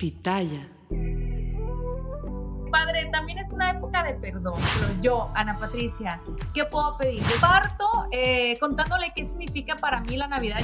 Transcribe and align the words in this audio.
Pitaya. 0.00 0.66
Padre, 2.72 3.10
también 3.12 3.38
es 3.38 3.52
una 3.52 3.72
época 3.72 4.02
de 4.02 4.14
perdón. 4.14 4.54
Pero 4.78 5.02
yo, 5.02 5.30
Ana 5.34 5.58
Patricia, 5.58 6.22
¿qué 6.54 6.64
puedo 6.64 6.96
pedir? 6.96 7.22
Parto 7.38 7.86
eh, 8.10 8.54
contándole 8.58 9.12
qué 9.14 9.26
significa 9.26 9.76
para 9.76 10.00
mí 10.00 10.16
la 10.16 10.26
Navidad. 10.26 10.60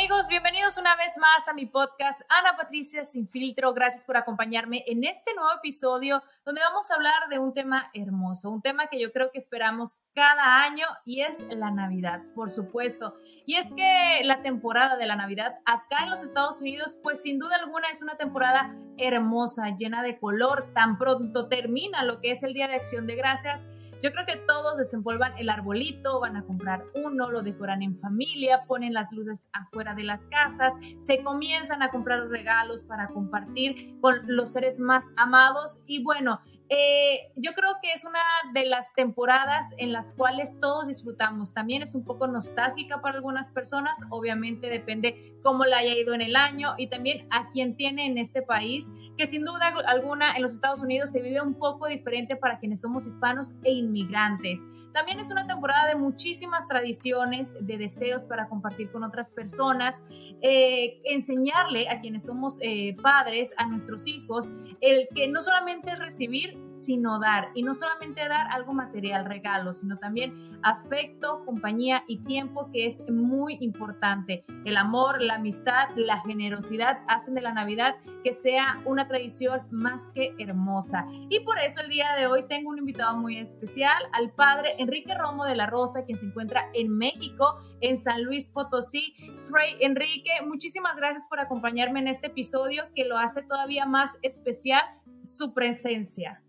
Amigos, 0.00 0.28
bienvenidos 0.28 0.78
una 0.78 0.96
vez 0.96 1.18
más 1.18 1.46
a 1.46 1.52
mi 1.52 1.66
podcast 1.66 2.22
Ana 2.30 2.56
Patricia 2.56 3.04
Sin 3.04 3.28
Filtro. 3.28 3.74
Gracias 3.74 4.02
por 4.02 4.16
acompañarme 4.16 4.82
en 4.86 5.04
este 5.04 5.34
nuevo 5.34 5.50
episodio 5.58 6.22
donde 6.42 6.62
vamos 6.62 6.90
a 6.90 6.94
hablar 6.94 7.28
de 7.28 7.38
un 7.38 7.52
tema 7.52 7.90
hermoso, 7.92 8.48
un 8.48 8.62
tema 8.62 8.86
que 8.86 8.98
yo 8.98 9.12
creo 9.12 9.30
que 9.30 9.38
esperamos 9.38 10.00
cada 10.14 10.62
año 10.62 10.86
y 11.04 11.20
es 11.20 11.46
la 11.54 11.70
Navidad, 11.70 12.22
por 12.34 12.50
supuesto. 12.50 13.14
Y 13.44 13.56
es 13.56 13.70
que 13.72 14.24
la 14.24 14.40
temporada 14.40 14.96
de 14.96 15.04
la 15.04 15.16
Navidad 15.16 15.58
acá 15.66 16.04
en 16.04 16.08
los 16.08 16.22
Estados 16.22 16.62
Unidos, 16.62 16.96
pues 17.02 17.20
sin 17.20 17.38
duda 17.38 17.56
alguna 17.56 17.90
es 17.90 18.00
una 18.00 18.16
temporada 18.16 18.74
hermosa, 18.96 19.76
llena 19.76 20.02
de 20.02 20.18
color. 20.18 20.72
Tan 20.72 20.96
pronto 20.96 21.46
termina 21.48 22.04
lo 22.04 22.22
que 22.22 22.30
es 22.30 22.42
el 22.42 22.54
Día 22.54 22.68
de 22.68 22.76
Acción 22.76 23.06
de 23.06 23.16
Gracias 23.16 23.66
yo 24.02 24.12
creo 24.12 24.26
que 24.26 24.36
todos 24.46 24.78
desempolvan 24.78 25.36
el 25.38 25.48
arbolito, 25.48 26.20
van 26.20 26.36
a 26.36 26.44
comprar 26.44 26.84
uno, 26.94 27.30
lo 27.30 27.42
decoran 27.42 27.82
en 27.82 27.98
familia, 28.00 28.64
ponen 28.66 28.94
las 28.94 29.12
luces 29.12 29.48
afuera 29.52 29.94
de 29.94 30.04
las 30.04 30.26
casas, 30.26 30.72
se 30.98 31.22
comienzan 31.22 31.82
a 31.82 31.90
comprar 31.90 32.28
regalos 32.28 32.82
para 32.82 33.08
compartir 33.08 33.98
con 34.00 34.20
los 34.26 34.52
seres 34.52 34.78
más 34.78 35.10
amados. 35.16 35.80
Y 35.86 36.02
bueno, 36.02 36.40
eh, 36.72 37.32
yo 37.34 37.52
creo 37.54 37.78
que 37.82 37.92
es 37.92 38.04
una 38.04 38.20
de 38.54 38.64
las 38.64 38.94
temporadas 38.94 39.74
en 39.76 39.92
las 39.92 40.14
cuales 40.14 40.60
todos 40.60 40.86
disfrutamos. 40.86 41.52
También 41.52 41.82
es 41.82 41.96
un 41.96 42.04
poco 42.04 42.28
nostálgica 42.28 43.00
para 43.00 43.16
algunas 43.16 43.50
personas, 43.50 43.98
obviamente 44.08 44.68
depende 44.68 45.34
cómo 45.42 45.64
la 45.64 45.78
haya 45.78 45.94
ido 45.94 46.14
en 46.14 46.20
el 46.20 46.36
año 46.36 46.74
y 46.78 46.86
también 46.86 47.26
a 47.30 47.50
quien 47.50 47.74
tiene 47.76 48.06
en 48.06 48.18
este 48.18 48.42
país, 48.42 48.92
que 49.18 49.26
sin 49.26 49.44
duda 49.44 49.74
alguna 49.86 50.36
en 50.36 50.42
los 50.42 50.52
Estados 50.52 50.80
Unidos 50.80 51.10
se 51.10 51.20
vive 51.20 51.40
un 51.40 51.54
poco 51.54 51.88
diferente 51.88 52.36
para 52.36 52.60
quienes 52.60 52.82
somos 52.82 53.04
hispanos 53.04 53.54
e 53.64 53.72
inmigrantes. 53.72 54.64
También 54.92 55.20
es 55.20 55.30
una 55.30 55.46
temporada 55.46 55.88
de 55.88 55.94
muchísimas 55.94 56.66
tradiciones, 56.66 57.56
de 57.60 57.78
deseos 57.78 58.24
para 58.24 58.48
compartir 58.48 58.90
con 58.90 59.04
otras 59.04 59.30
personas, 59.30 60.02
eh, 60.42 61.00
enseñarle 61.04 61.88
a 61.88 62.00
quienes 62.00 62.26
somos 62.26 62.58
eh, 62.60 62.96
padres, 63.00 63.54
a 63.56 63.66
nuestros 63.66 64.06
hijos, 64.06 64.52
el 64.80 65.08
que 65.14 65.28
no 65.28 65.42
solamente 65.42 65.92
es 65.92 65.98
recibir, 65.98 66.59
sino 66.66 67.18
dar. 67.18 67.48
Y 67.54 67.62
no 67.62 67.74
solamente 67.74 68.20
dar 68.28 68.48
algo 68.50 68.72
material, 68.72 69.24
regalo, 69.24 69.72
sino 69.72 69.98
también 69.98 70.58
afecto, 70.62 71.44
compañía 71.44 72.04
y 72.06 72.18
tiempo, 72.18 72.70
que 72.72 72.86
es 72.86 73.02
muy 73.10 73.56
importante. 73.60 74.44
El 74.64 74.76
amor, 74.76 75.20
la 75.20 75.36
amistad, 75.36 75.88
la 75.96 76.18
generosidad 76.20 77.00
hacen 77.08 77.34
de 77.34 77.40
la 77.40 77.52
Navidad 77.52 77.96
que 78.22 78.32
sea 78.32 78.80
una 78.84 79.08
tradición 79.08 79.62
más 79.70 80.10
que 80.10 80.34
hermosa. 80.38 81.06
Y 81.28 81.40
por 81.40 81.58
eso 81.58 81.80
el 81.80 81.88
día 81.88 82.14
de 82.18 82.26
hoy 82.26 82.44
tengo 82.48 82.70
un 82.70 82.78
invitado 82.78 83.16
muy 83.16 83.38
especial, 83.38 84.02
al 84.12 84.30
padre 84.30 84.74
Enrique 84.78 85.14
Romo 85.14 85.44
de 85.44 85.56
la 85.56 85.66
Rosa, 85.66 86.04
quien 86.04 86.18
se 86.18 86.26
encuentra 86.26 86.64
en 86.74 86.96
México, 86.96 87.58
en 87.80 87.96
San 87.96 88.22
Luis 88.22 88.48
Potosí. 88.48 89.14
Frey 89.50 89.76
Enrique, 89.80 90.30
muchísimas 90.46 90.96
gracias 90.96 91.26
por 91.28 91.40
acompañarme 91.40 92.00
en 92.00 92.08
este 92.08 92.28
episodio 92.28 92.84
que 92.94 93.04
lo 93.04 93.16
hace 93.16 93.42
todavía 93.42 93.86
más 93.86 94.18
especial 94.22 94.82
su 95.22 95.52
presencia. 95.52 96.42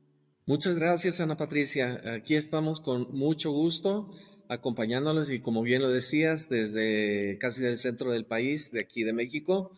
Muchas 0.48 0.74
gracias, 0.74 1.22
Ana 1.22 1.38
Patricia. 1.38 2.02
Aquí 2.16 2.36
estamos 2.36 2.82
con 2.82 3.08
mucho 3.12 3.52
gusto 3.52 4.12
acompañándoles 4.50 5.30
y 5.30 5.40
como 5.40 5.62
bien 5.62 5.84
lo 5.84 5.90
decías, 5.92 6.50
desde 6.50 7.38
casi 7.40 7.62
del 7.62 7.78
centro 7.78 8.12
del 8.12 8.26
país, 8.26 8.72
de 8.72 8.82
aquí 8.82 9.04
de 9.04 9.14
México, 9.14 9.72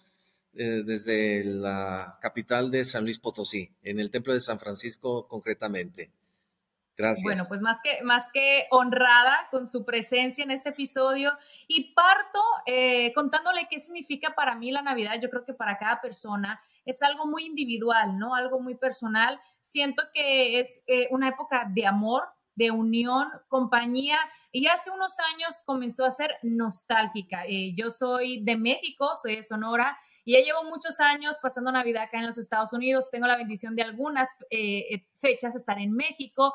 eh, 0.53 0.83
desde 0.85 1.43
la 1.43 2.17
capital 2.21 2.71
de 2.71 2.85
San 2.85 3.03
Luis 3.03 3.19
Potosí, 3.19 3.71
en 3.83 3.99
el 3.99 4.09
Templo 4.09 4.33
de 4.33 4.39
San 4.39 4.57
Francisco 4.57 5.27
concretamente. 5.27 6.11
Gracias. 6.95 7.23
Bueno, 7.23 7.45
pues 7.47 7.61
más 7.61 7.79
que, 7.81 8.03
más 8.03 8.27
que 8.31 8.67
honrada 8.69 9.47
con 9.49 9.65
su 9.65 9.83
presencia 9.83 10.43
en 10.43 10.51
este 10.51 10.69
episodio 10.69 11.31
y 11.67 11.93
parto 11.93 12.39
eh, 12.67 13.11
contándole 13.13 13.67
qué 13.69 13.79
significa 13.79 14.35
para 14.35 14.55
mí 14.55 14.71
la 14.71 14.83
Navidad. 14.83 15.15
Yo 15.21 15.29
creo 15.29 15.43
que 15.43 15.53
para 15.53 15.77
cada 15.77 16.01
persona 16.01 16.61
es 16.85 17.01
algo 17.01 17.25
muy 17.25 17.45
individual, 17.45 18.17
¿no? 18.19 18.35
Algo 18.35 18.59
muy 18.59 18.75
personal. 18.75 19.39
Siento 19.61 20.03
que 20.13 20.59
es 20.59 20.81
eh, 20.85 21.07
una 21.11 21.29
época 21.29 21.65
de 21.69 21.87
amor, 21.87 22.23
de 22.55 22.69
unión, 22.69 23.27
compañía, 23.47 24.19
y 24.51 24.67
hace 24.67 24.91
unos 24.91 25.15
años 25.33 25.63
comenzó 25.65 26.05
a 26.05 26.11
ser 26.11 26.37
nostálgica. 26.43 27.45
Eh, 27.47 27.73
yo 27.75 27.89
soy 27.89 28.43
de 28.43 28.55
México, 28.55 29.13
soy 29.15 29.37
de 29.37 29.43
Sonora, 29.43 29.97
y 30.25 30.33
ya 30.33 30.39
llevo 30.39 30.63
muchos 30.65 30.99
años 30.99 31.37
pasando 31.41 31.71
Navidad 31.71 32.03
acá 32.03 32.19
en 32.19 32.27
los 32.27 32.37
Estados 32.37 32.71
Unidos. 32.71 33.09
Tengo 33.11 33.27
la 33.27 33.35
bendición 33.35 33.75
de 33.75 33.81
algunas 33.81 34.29
eh, 34.51 35.03
fechas 35.17 35.55
estar 35.55 35.79
en 35.79 35.91
México, 35.91 36.53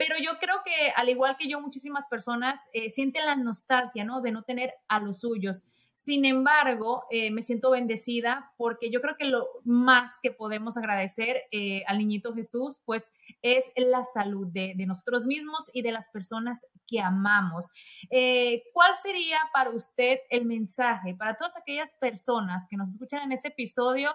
pero 0.00 0.16
yo 0.18 0.38
creo 0.40 0.62
que 0.64 0.90
al 0.96 1.08
igual 1.08 1.36
que 1.38 1.48
yo, 1.48 1.60
muchísimas 1.60 2.06
personas 2.08 2.58
sienten 2.88 3.26
la 3.26 3.36
nostalgia, 3.36 4.04
¿no? 4.04 4.20
De 4.20 4.32
no 4.32 4.42
tener 4.42 4.74
a 4.88 4.98
los 4.98 5.20
suyos. 5.20 5.66
Sin 5.92 6.24
embargo, 6.24 7.04
eh, 7.10 7.30
me 7.30 7.42
siento 7.42 7.72
bendecida 7.72 8.52
porque 8.56 8.90
yo 8.90 9.02
creo 9.02 9.16
que 9.18 9.26
lo 9.26 9.46
más 9.64 10.18
que 10.22 10.30
podemos 10.30 10.78
agradecer 10.78 11.42
eh, 11.50 11.82
al 11.86 11.98
niñito 11.98 12.32
Jesús, 12.32 12.80
pues 12.86 13.12
es 13.42 13.70
la 13.76 14.04
salud 14.04 14.46
de, 14.50 14.74
nosotros 14.86 15.26
mismos 15.26 15.70
y 15.74 15.82
de 15.82 15.92
las 15.92 16.08
personas 16.08 16.64
que 16.86 17.00
amamos. 17.00 17.70
Eh, 18.08 18.62
¿Cuál 18.72 18.96
sería 18.96 19.38
para 19.52 19.70
usted 19.70 20.20
el 20.30 20.46
mensaje 20.46 21.14
para 21.14 21.34
todas 21.34 21.58
aquellas 21.58 21.92
personas 21.92 22.66
que 22.68 22.78
nos 22.78 22.90
escuchan 22.92 23.22
en 23.24 23.32
este 23.32 23.48
episodio, 23.48 24.14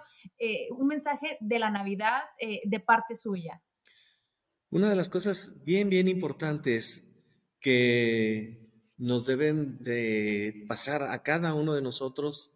un 0.71 0.87
mensaje 0.87 1.37
de 1.39 1.59
la 1.59 1.69
Navidad 1.69 2.23
de 2.63 2.79
parte 2.79 3.15
suya? 3.15 3.61
Una 4.75 4.89
de 4.89 4.97
las 4.97 5.07
cosas 5.07 5.63
bien, 5.63 5.89
bien 5.89 6.09
importantes 6.09 7.07
que 7.61 8.59
nos 8.97 9.25
deben 9.25 9.81
de 9.81 10.65
pasar 10.67 11.03
a 11.03 11.23
cada 11.23 11.53
uno 11.53 11.75
de 11.75 11.81
nosotros, 11.81 12.51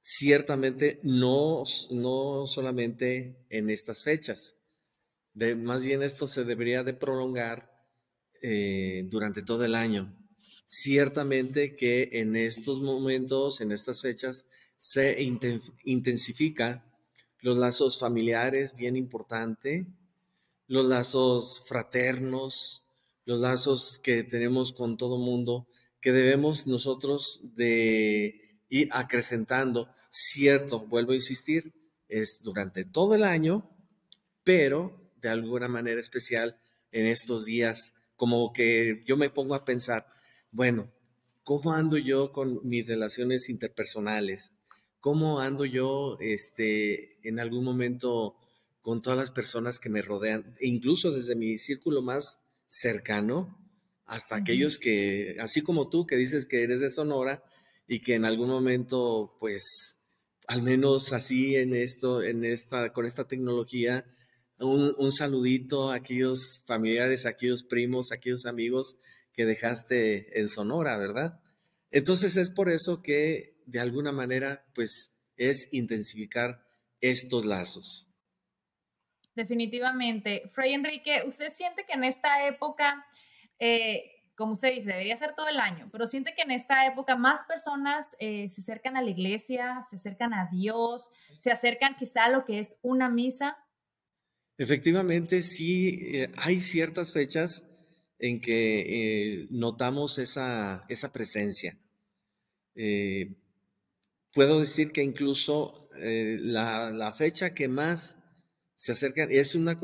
ciertamente 0.00 0.98
no, 1.04 1.62
no 1.92 2.48
solamente 2.48 3.46
en 3.50 3.70
estas 3.70 4.02
fechas. 4.02 4.56
Más 5.58 5.86
bien 5.86 6.02
esto 6.02 6.26
se 6.26 6.42
debería 6.42 6.82
de 6.82 6.94
prolongar 6.94 7.70
eh, 8.42 9.06
durante 9.08 9.42
todo 9.42 9.64
el 9.64 9.76
año. 9.76 10.12
Ciertamente 10.66 11.76
que 11.76 12.08
en 12.14 12.34
estos 12.34 12.80
momentos, 12.80 13.60
en 13.60 13.70
estas 13.70 14.02
fechas, 14.02 14.46
se 14.76 15.22
intensifica 15.84 16.84
los 17.42 17.58
lazos 17.58 18.00
familiares, 18.00 18.74
bien 18.74 18.96
importante, 18.96 19.86
los 20.66 20.86
lazos 20.86 21.62
fraternos, 21.66 22.86
los 23.24 23.40
lazos 23.40 23.98
que 24.02 24.24
tenemos 24.24 24.72
con 24.72 24.96
todo 24.96 25.18
mundo, 25.18 25.68
que 26.00 26.12
debemos 26.12 26.66
nosotros 26.66 27.40
de 27.54 28.58
ir 28.68 28.88
acrecentando. 28.92 29.88
Cierto, 30.10 30.80
vuelvo 30.86 31.12
a 31.12 31.16
insistir, 31.16 31.72
es 32.08 32.42
durante 32.42 32.84
todo 32.84 33.14
el 33.14 33.22
año, 33.22 33.70
pero 34.44 35.12
de 35.20 35.28
alguna 35.28 35.68
manera 35.68 36.00
especial 36.00 36.60
en 36.90 37.06
estos 37.06 37.44
días 37.44 37.94
como 38.16 38.52
que 38.52 39.02
yo 39.06 39.16
me 39.16 39.30
pongo 39.30 39.54
a 39.54 39.64
pensar, 39.64 40.06
bueno, 40.50 40.92
¿cómo 41.42 41.72
ando 41.72 41.96
yo 41.96 42.32
con 42.32 42.60
mis 42.62 42.86
relaciones 42.88 43.48
interpersonales? 43.48 44.52
¿Cómo 45.00 45.40
ando 45.40 45.64
yo 45.64 46.18
este, 46.20 47.18
en 47.28 47.40
algún 47.40 47.64
momento 47.64 48.36
con 48.82 49.00
todas 49.00 49.18
las 49.18 49.30
personas 49.30 49.78
que 49.78 49.88
me 49.88 50.02
rodean? 50.02 50.54
E 50.60 50.68
incluso 50.68 51.10
desde 51.10 51.34
mi 51.34 51.58
círculo 51.58 52.02
más 52.02 52.40
cercano 52.66 53.58
hasta 54.04 54.36
aquellos 54.36 54.78
que, 54.78 55.36
así 55.40 55.62
como 55.62 55.88
tú, 55.88 56.06
que 56.06 56.16
dices 56.16 56.44
que 56.44 56.62
eres 56.62 56.80
de 56.80 56.90
Sonora 56.90 57.42
y 57.86 58.00
que 58.00 58.14
en 58.14 58.24
algún 58.24 58.48
momento, 58.48 59.36
pues, 59.40 59.98
al 60.46 60.62
menos 60.62 61.12
así 61.12 61.56
en 61.56 61.74
esto, 61.74 62.22
en 62.22 62.44
esta, 62.44 62.92
con 62.92 63.06
esta 63.06 63.26
tecnología, 63.26 64.04
un, 64.58 65.12
saludito 65.12 65.90
a 65.90 65.96
aquellos 65.96 66.62
familiares, 66.66 67.26
a 67.26 67.30
aquellos 67.30 67.62
primos, 67.62 68.12
a 68.12 68.16
aquellos 68.16 68.46
amigos 68.46 68.96
que 69.32 69.46
dejaste 69.46 70.38
en 70.38 70.48
Sonora, 70.48 70.98
¿verdad? 70.98 71.40
Entonces 71.90 72.36
es 72.36 72.50
por 72.50 72.68
eso 72.68 73.02
que 73.02 73.56
de 73.66 73.80
alguna 73.80 74.12
manera, 74.12 74.66
pues, 74.74 75.18
es 75.36 75.68
intensificar 75.72 76.66
estos 77.00 77.44
lazos. 77.44 78.11
Definitivamente. 79.34 80.50
Frey 80.52 80.74
Enrique, 80.74 81.22
¿usted 81.26 81.48
siente 81.48 81.84
que 81.86 81.94
en 81.94 82.04
esta 82.04 82.46
época, 82.46 83.06
eh, 83.58 84.10
como 84.36 84.52
usted 84.52 84.74
dice, 84.74 84.88
debería 84.88 85.16
ser 85.16 85.34
todo 85.34 85.48
el 85.48 85.58
año, 85.58 85.88
pero 85.90 86.06
siente 86.06 86.34
que 86.34 86.42
en 86.42 86.50
esta 86.50 86.86
época 86.86 87.16
más 87.16 87.40
personas 87.48 88.14
eh, 88.18 88.50
se 88.50 88.60
acercan 88.60 88.96
a 88.96 89.02
la 89.02 89.10
iglesia, 89.10 89.84
se 89.88 89.96
acercan 89.96 90.34
a 90.34 90.48
Dios, 90.52 91.10
se 91.38 91.50
acercan 91.50 91.96
quizá 91.96 92.24
a 92.24 92.28
lo 92.28 92.44
que 92.44 92.58
es 92.58 92.78
una 92.82 93.08
misa? 93.08 93.56
Efectivamente, 94.58 95.42
sí, 95.42 96.00
eh, 96.14 96.30
hay 96.36 96.60
ciertas 96.60 97.12
fechas 97.14 97.68
en 98.18 98.40
que 98.40 99.48
notamos 99.50 100.18
esa, 100.18 100.84
esa 100.88 101.10
presencia. 101.10 101.76
puedo 104.32 104.60
decir 104.60 104.92
que 104.92 105.02
incluso 105.02 105.88
la, 105.98 106.90
la 106.90 107.12
fecha 107.14 107.52
que 107.52 107.66
más 107.66 108.21
se 108.82 108.90
acercan, 108.90 109.28
es 109.30 109.54
una, 109.54 109.78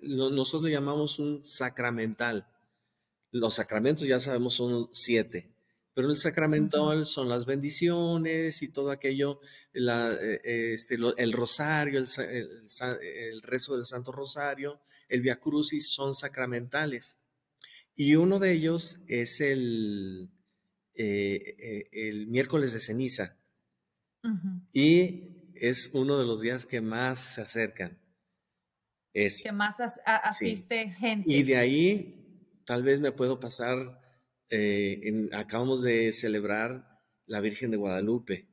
nosotros 0.00 0.62
lo 0.62 0.68
llamamos 0.70 1.18
un 1.18 1.44
sacramental. 1.44 2.48
Los 3.30 3.56
sacramentos 3.56 4.06
ya 4.06 4.20
sabemos 4.20 4.54
son 4.54 4.88
siete, 4.94 5.54
pero 5.92 6.08
el 6.08 6.16
sacramental 6.16 7.04
son 7.04 7.28
las 7.28 7.44
bendiciones 7.44 8.62
y 8.62 8.68
todo 8.68 8.90
aquello, 8.90 9.40
eh, 9.74 10.40
este, 10.72 10.96
el 11.18 11.32
rosario, 11.34 12.00
el, 12.00 13.42
rezo 13.42 13.76
del 13.76 13.84
Santo 13.84 14.12
Rosario, 14.12 14.80
el 15.10 15.20
Via 15.20 15.38
Crucis 15.38 15.90
son 15.90 16.14
sacramentales. 16.14 17.18
Y 17.96 18.16
uno 18.16 18.38
de 18.38 18.52
ellos 18.52 19.00
es 19.08 19.42
el, 19.42 20.30
eh, 20.94 21.54
eh, 21.58 21.88
el 21.92 22.28
miércoles 22.28 22.72
de 22.72 22.80
ceniza. 22.80 23.36
Y 24.72 25.52
es 25.54 25.90
uno 25.92 26.16
de 26.16 26.24
los 26.24 26.40
días 26.40 26.64
que 26.64 26.80
más 26.80 27.34
se 27.34 27.42
acercan 27.42 28.07
que 29.42 29.52
más 29.52 29.76
asiste 30.04 30.90
gente. 30.90 31.30
Y 31.30 31.42
de 31.42 31.56
ahí 31.56 32.60
tal 32.64 32.82
vez 32.82 33.00
me 33.00 33.12
puedo 33.12 33.40
pasar, 33.40 34.00
eh, 34.50 35.28
acabamos 35.32 35.82
de 35.82 36.12
celebrar 36.12 37.00
la 37.26 37.40
Virgen 37.40 37.70
de 37.70 37.76
Guadalupe 37.76 38.48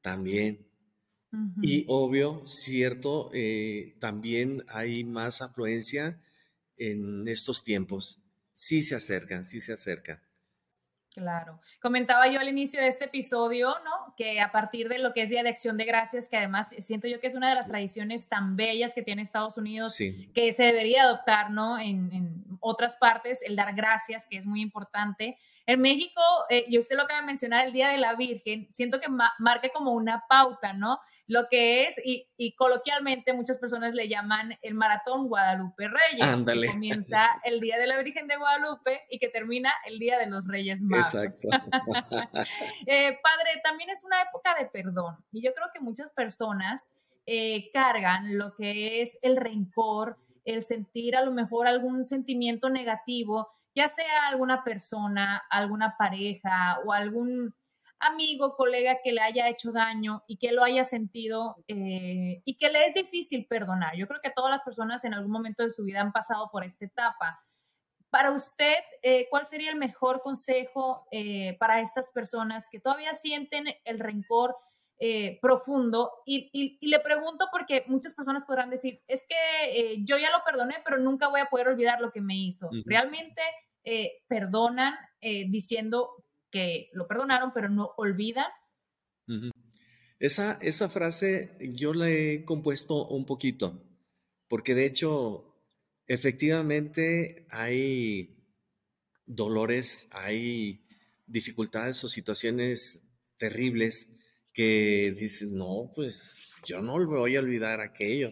también. 0.00 0.66
Y 1.60 1.84
obvio, 1.88 2.42
cierto, 2.46 3.30
eh, 3.34 3.96
también 4.00 4.64
hay 4.68 5.04
más 5.04 5.42
afluencia 5.42 6.22
en 6.78 7.28
estos 7.28 7.64
tiempos. 7.64 8.22
Sí 8.54 8.80
se 8.80 8.94
acercan, 8.94 9.44
sí 9.44 9.60
se 9.60 9.74
acercan. 9.74 10.22
Claro. 11.18 11.58
Comentaba 11.82 12.28
yo 12.28 12.38
al 12.38 12.48
inicio 12.48 12.80
de 12.80 12.86
este 12.86 13.06
episodio, 13.06 13.74
¿no? 13.84 14.14
Que 14.16 14.40
a 14.40 14.52
partir 14.52 14.88
de 14.88 14.98
lo 14.98 15.12
que 15.12 15.22
es 15.22 15.30
Día 15.30 15.42
de 15.42 15.48
Acción 15.48 15.76
de 15.76 15.84
Gracias, 15.84 16.28
que 16.28 16.36
además 16.36 16.68
siento 16.78 17.08
yo 17.08 17.18
que 17.18 17.26
es 17.26 17.34
una 17.34 17.48
de 17.48 17.56
las 17.56 17.66
tradiciones 17.66 18.28
tan 18.28 18.54
bellas 18.54 18.94
que 18.94 19.02
tiene 19.02 19.22
Estados 19.22 19.58
Unidos, 19.58 19.98
que 19.98 20.52
se 20.52 20.62
debería 20.62 21.02
adoptar, 21.02 21.50
¿no? 21.50 21.78
En, 21.78 22.12
en, 22.12 22.44
otras 22.60 22.96
partes, 22.96 23.42
el 23.42 23.56
dar 23.56 23.74
gracias, 23.74 24.26
que 24.26 24.36
es 24.36 24.46
muy 24.46 24.60
importante. 24.60 25.38
En 25.66 25.80
México, 25.80 26.20
eh, 26.50 26.64
y 26.68 26.78
usted 26.78 26.96
lo 26.96 27.02
acaba 27.02 27.20
de 27.20 27.26
mencionar, 27.26 27.66
el 27.66 27.72
Día 27.72 27.88
de 27.88 27.98
la 27.98 28.14
Virgen, 28.14 28.66
siento 28.70 29.00
que 29.00 29.08
marca 29.08 29.68
como 29.72 29.92
una 29.92 30.24
pauta, 30.28 30.72
¿no? 30.72 30.98
Lo 31.28 31.46
que 31.48 31.86
es, 31.86 32.00
y, 32.04 32.26
y, 32.36 32.56
coloquialmente 32.56 33.32
muchas 33.34 33.58
personas 33.58 33.94
le 33.94 34.08
llaman 34.08 34.58
el 34.62 34.74
Maratón 34.74 35.28
Guadalupe 35.28 35.88
Reyes, 35.88 36.44
que 36.44 36.72
comienza 36.72 37.28
el 37.44 37.60
Día 37.60 37.78
de 37.78 37.86
la 37.86 38.02
Virgen 38.02 38.26
de 38.26 38.36
Guadalupe 38.36 39.02
y 39.10 39.18
que 39.18 39.28
termina 39.28 39.70
el 39.86 39.98
Día 39.98 40.18
de 40.18 40.26
los 40.26 40.46
Reyes 40.46 40.80
Magos. 40.80 41.14
Exacto. 41.14 41.48
eh, 42.86 43.18
padre, 43.22 43.60
también 43.62 43.90
es 43.90 44.02
una 44.04 44.22
época 44.22 44.56
de 44.58 44.66
perdón, 44.66 45.16
y 45.30 45.42
yo 45.42 45.54
creo 45.54 45.68
que 45.72 45.80
muchas 45.80 46.12
personas 46.12 46.94
eh, 47.26 47.70
cargan 47.72 48.38
lo 48.38 48.56
que 48.56 49.02
es 49.02 49.18
el 49.22 49.36
rencor, 49.36 50.16
el 50.44 50.62
sentir 50.62 51.14
a 51.14 51.22
lo 51.22 51.32
mejor 51.32 51.66
algún 51.66 52.04
sentimiento 52.04 52.70
negativo 52.70 53.48
ya 53.78 53.88
sea 53.88 54.26
alguna 54.26 54.64
persona, 54.64 55.44
alguna 55.50 55.96
pareja 55.96 56.80
o 56.84 56.92
algún 56.92 57.54
amigo, 58.00 58.56
colega 58.56 58.98
que 59.02 59.12
le 59.12 59.20
haya 59.20 59.48
hecho 59.48 59.72
daño 59.72 60.22
y 60.26 60.38
que 60.38 60.52
lo 60.52 60.62
haya 60.62 60.84
sentido 60.84 61.56
eh, 61.68 62.42
y 62.44 62.56
que 62.56 62.70
le 62.70 62.86
es 62.86 62.94
difícil 62.94 63.46
perdonar. 63.46 63.96
Yo 63.96 64.06
creo 64.06 64.20
que 64.22 64.30
todas 64.30 64.50
las 64.50 64.62
personas 64.62 65.04
en 65.04 65.14
algún 65.14 65.32
momento 65.32 65.62
de 65.62 65.70
su 65.70 65.84
vida 65.84 66.00
han 66.00 66.12
pasado 66.12 66.48
por 66.50 66.64
esta 66.64 66.84
etapa. 66.84 67.44
Para 68.10 68.30
usted, 68.30 68.76
eh, 69.02 69.26
¿cuál 69.30 69.44
sería 69.44 69.70
el 69.70 69.76
mejor 69.76 70.22
consejo 70.22 71.06
eh, 71.10 71.56
para 71.58 71.80
estas 71.80 72.10
personas 72.10 72.68
que 72.70 72.80
todavía 72.80 73.14
sienten 73.14 73.66
el 73.84 73.98
rencor 73.98 74.56
profundo? 75.40 76.10
Y, 76.26 76.78
le 76.80 76.98
pregunto 76.98 77.46
porque 77.52 77.84
muchas 77.86 78.14
personas 78.14 78.44
podrán 78.44 78.70
decir, 78.70 79.00
es 79.06 79.24
que 79.28 80.02
yo 80.04 80.18
ya 80.18 80.30
lo 80.30 80.42
perdoné, 80.44 80.76
pero 80.84 80.98
nunca 80.98 81.28
voy 81.28 81.40
a 81.40 81.46
poder 81.46 81.68
olvidar 81.68 82.00
lo 82.00 82.10
que 82.10 82.20
me 82.20 82.34
hizo. 82.34 82.68
¿Realmente 82.84 83.40
eh, 83.90 84.22
perdonan 84.28 84.94
eh, 85.22 85.46
diciendo 85.48 86.10
que 86.50 86.90
lo 86.92 87.06
perdonaron, 87.06 87.52
pero 87.52 87.68
no 87.68 87.92
olvidan. 87.96 88.46
esa, 90.18 90.58
esa 90.60 90.88
frase 90.88 91.56
yo 91.60 91.92
la 91.94 92.10
he 92.10 92.44
compuesto 92.44 93.06
un 93.06 93.26
poquito, 93.26 93.82
porque 94.48 94.74
de 94.74 94.86
hecho, 94.86 95.54
efectivamente 96.06 97.46
hay 97.50 98.38
dolores, 99.26 100.08
hay 100.12 100.86
dificultades 101.26 102.02
o 102.04 102.08
situaciones 102.08 103.06
terribles 103.36 104.10
que 104.52 105.14
dicen, 105.16 105.54
no, 105.54 105.92
pues 105.94 106.52
yo 106.64 106.80
no 106.80 107.04
voy 107.06 107.36
a 107.36 107.40
olvidar 107.40 107.80
aquello. 107.80 108.30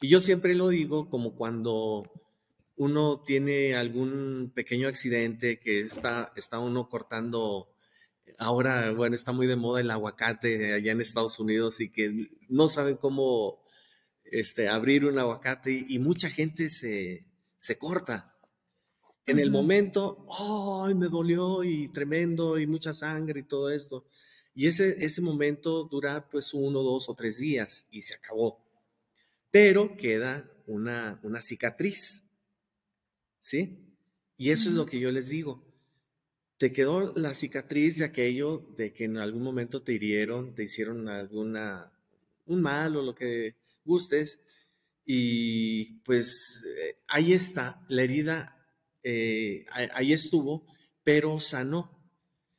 Y 0.00 0.08
yo 0.08 0.20
siempre 0.20 0.54
lo 0.54 0.68
digo 0.68 1.10
como 1.10 1.36
cuando 1.36 2.10
uno 2.76 3.22
tiene 3.24 3.74
algún 3.76 4.52
pequeño 4.54 4.88
accidente 4.88 5.58
que 5.58 5.80
está, 5.80 6.32
está 6.36 6.58
uno 6.58 6.88
cortando, 6.88 7.68
ahora, 8.38 8.92
bueno, 8.92 9.14
está 9.14 9.32
muy 9.32 9.46
de 9.46 9.56
moda 9.56 9.80
el 9.80 9.90
aguacate 9.90 10.72
allá 10.72 10.92
en 10.92 11.00
Estados 11.00 11.38
Unidos 11.38 11.80
y 11.80 11.90
que 11.90 12.30
no 12.48 12.68
saben 12.68 12.96
cómo 12.96 13.62
este, 14.24 14.68
abrir 14.68 15.04
un 15.04 15.18
aguacate 15.18 15.84
y, 15.88 15.98
mucha 15.98 16.30
gente 16.30 16.68
se, 16.68 17.26
se 17.58 17.78
corta. 17.78 18.36
En 19.26 19.38
el 19.38 19.52
momento, 19.52 20.26
¡ay, 20.84 20.94
me 20.94 21.08
dolió! 21.08 21.62
Y 21.62 21.88
tremendo, 21.88 22.58
y 22.58 22.66
mucha 22.66 22.92
sangre 22.92 23.40
y 23.40 23.44
todo 23.44 23.70
esto. 23.70 24.06
Y 24.54 24.66
ese, 24.66 25.04
ese 25.04 25.20
momento 25.22 25.84
dura 25.84 26.28
pues 26.28 26.52
uno, 26.54 26.82
dos 26.82 27.08
o 27.08 27.14
tres 27.14 27.38
días 27.38 27.86
y 27.90 28.02
se 28.02 28.14
acabó. 28.14 28.64
Pero 29.50 29.96
queda 29.96 30.50
una, 30.66 31.20
una 31.22 31.40
cicatriz. 31.40 32.24
¿Sí? 33.42 33.92
Y 34.38 34.50
eso 34.50 34.70
es 34.70 34.74
lo 34.74 34.86
que 34.86 34.98
yo 34.98 35.12
les 35.12 35.28
digo. 35.28 35.62
Te 36.56 36.72
quedó 36.72 37.12
la 37.14 37.34
cicatriz 37.34 37.98
de 37.98 38.06
aquello 38.06 38.66
de 38.78 38.94
que 38.94 39.04
en 39.04 39.18
algún 39.18 39.42
momento 39.42 39.82
te 39.82 39.92
hirieron, 39.92 40.54
te 40.54 40.62
hicieron 40.62 41.08
alguna, 41.08 41.92
un 42.46 42.62
mal 42.62 42.96
o 42.96 43.02
lo 43.02 43.14
que 43.14 43.56
gustes, 43.84 44.40
y 45.04 46.00
pues 46.04 46.64
eh, 46.78 46.96
ahí 47.08 47.32
está, 47.32 47.84
la 47.88 48.02
herida, 48.02 48.56
eh, 49.02 49.66
ahí 49.72 50.12
estuvo, 50.12 50.66
pero 51.02 51.40
sanó. 51.40 51.98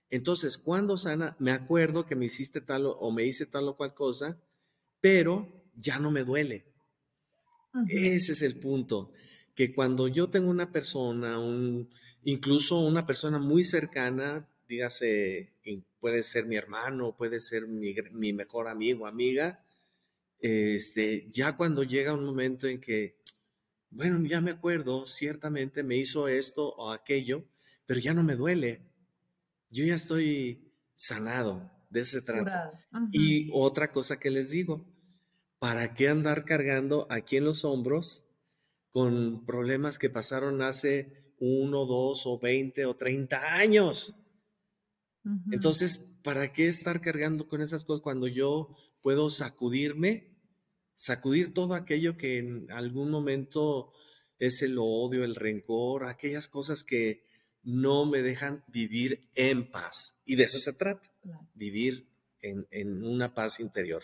Entonces, 0.10 0.58
cuando 0.58 0.98
sana, 0.98 1.36
me 1.40 1.52
acuerdo 1.52 2.06
que 2.06 2.16
me 2.16 2.26
hiciste 2.26 2.62
tal 2.62 2.86
o, 2.86 3.12
me 3.12 3.26
hice 3.26 3.46
tal 3.46 3.68
o 3.70 3.78
cual 3.78 3.96
cosa, 3.96 4.40
pero 5.00 5.66
ya 5.76 5.98
no 5.98 6.12
me 6.12 6.24
duele. 6.24 6.66
Ese 7.88 8.34
es 8.34 8.42
el 8.44 8.60
punto 8.60 9.12
que 9.56 9.74
cuando 9.74 10.08
yo 10.08 10.30
tengo 10.30 10.50
una 10.50 10.72
persona, 10.72 11.40
un, 11.40 11.90
incluso 12.24 12.80
una 12.80 13.06
persona 13.06 13.40
muy 13.40 13.64
cercana, 13.64 14.48
dígase, 14.68 15.54
puede 16.00 16.24
ser 16.24 16.46
mi 16.46 16.56
hermano, 16.56 17.16
puede 17.16 17.40
ser 17.40 17.68
mi, 17.68 17.96
mi 18.12 18.34
mejor 18.34 18.68
amigo, 18.68 19.06
amiga, 19.08 19.64
este, 20.40 21.30
ya 21.32 21.56
cuando 21.56 21.84
llega 21.84 22.14
un 22.14 22.26
momento 22.26 22.68
en 22.68 22.82
que 22.82 23.18
bueno, 23.96 24.20
ya 24.26 24.42
me 24.42 24.52
acuerdo, 24.52 25.06
ciertamente 25.06 25.84
me 25.84 25.96
hizo 25.96 26.28
esto 26.28 26.70
o 26.70 26.92
aquello, 26.92 27.46
pero 27.86 28.00
ya 28.00 28.14
no 28.14 28.24
me 28.24 28.36
duele. 28.36 28.82
Yo 29.70 29.86
ya 29.86 29.96
estoy 29.96 30.74
sanado, 30.96 31.72
de 31.92 32.02
ese 32.02 32.22
trato. 32.22 32.76
Y 33.12 33.50
otra 33.54 33.92
cosa 33.92 34.20
que 34.20 34.32
les 34.32 34.50
digo, 34.50 34.84
¿para 35.60 35.94
qué 35.94 36.10
andar 36.10 36.44
cargando 36.44 37.06
aquí 37.12 37.38
en 37.38 37.46
los 37.46 37.66
hombros 37.66 38.26
con 38.94 39.44
problemas 39.44 39.98
que 39.98 40.12
pasaron 40.12 40.62
hace 40.62 41.34
uno, 41.40 41.86
dos 41.86 42.26
o 42.26 42.40
veinte 42.40 42.86
o 42.86 42.96
treinta 42.96 43.56
años? 43.56 44.16
Entonces, 45.52 45.98
¿para 46.24 46.54
qué 46.54 46.68
estar 46.68 47.02
cargando 47.02 47.48
con 47.48 47.62
esas 47.62 47.86
cosas 47.86 48.04
cuando 48.04 48.28
yo 48.28 48.70
puedo 49.02 49.30
sacudirme, 49.30 50.38
sacudir 50.96 51.54
todo 51.54 51.74
aquello 51.74 52.18
que 52.18 52.38
en 52.38 52.72
algún 52.72 53.10
momento 53.10 53.92
es 54.38 54.62
el 54.62 54.78
odio, 54.78 55.24
el 55.24 55.36
rencor, 55.36 56.06
aquellas 56.06 56.48
cosas 56.48 56.84
que 56.84 57.24
no 57.64 58.06
me 58.06 58.22
dejan 58.22 58.64
vivir 58.68 59.32
en 59.34 59.72
paz? 59.72 60.22
Y 60.24 60.36
de 60.36 60.44
eso 60.44 60.60
se 60.60 60.74
trata, 60.74 61.12
vivir 61.56 62.10
en, 62.42 62.68
en 62.70 63.04
una 63.04 63.34
paz 63.34 63.60
interior 63.60 64.04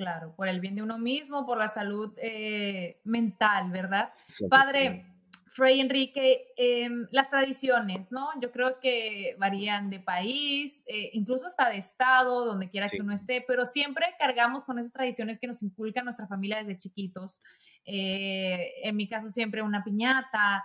Claro, 0.00 0.32
por 0.34 0.48
el 0.48 0.60
bien 0.60 0.76
de 0.76 0.82
uno 0.82 0.96
mismo, 0.96 1.44
por 1.44 1.58
la 1.58 1.68
salud 1.68 2.14
eh, 2.16 3.02
mental, 3.04 3.70
¿verdad? 3.70 4.08
Padre, 4.48 5.04
Frey 5.48 5.78
Enrique, 5.78 6.54
em, 6.56 7.06
las 7.10 7.28
tradiciones, 7.28 8.10
¿no? 8.10 8.30
Yo 8.40 8.50
creo 8.50 8.80
que 8.80 9.36
varían 9.38 9.90
de 9.90 10.00
país, 10.00 10.82
eh, 10.86 11.10
incluso 11.12 11.46
hasta 11.46 11.68
de 11.68 11.76
estado, 11.76 12.46
donde 12.46 12.70
quiera 12.70 12.88
que 12.88 13.02
uno 13.02 13.12
esté, 13.12 13.44
pero 13.46 13.66
siempre 13.66 14.06
cargamos 14.18 14.64
con 14.64 14.78
esas 14.78 14.92
tradiciones 14.92 15.38
que 15.38 15.48
nos 15.48 15.62
inculca 15.62 16.02
nuestra 16.02 16.26
familia 16.26 16.64
desde 16.64 16.78
chiquitos. 16.78 17.42
Eh, 17.84 18.72
en 18.82 18.96
mi 18.96 19.06
caso 19.06 19.28
siempre 19.28 19.60
una 19.60 19.84
piñata, 19.84 20.64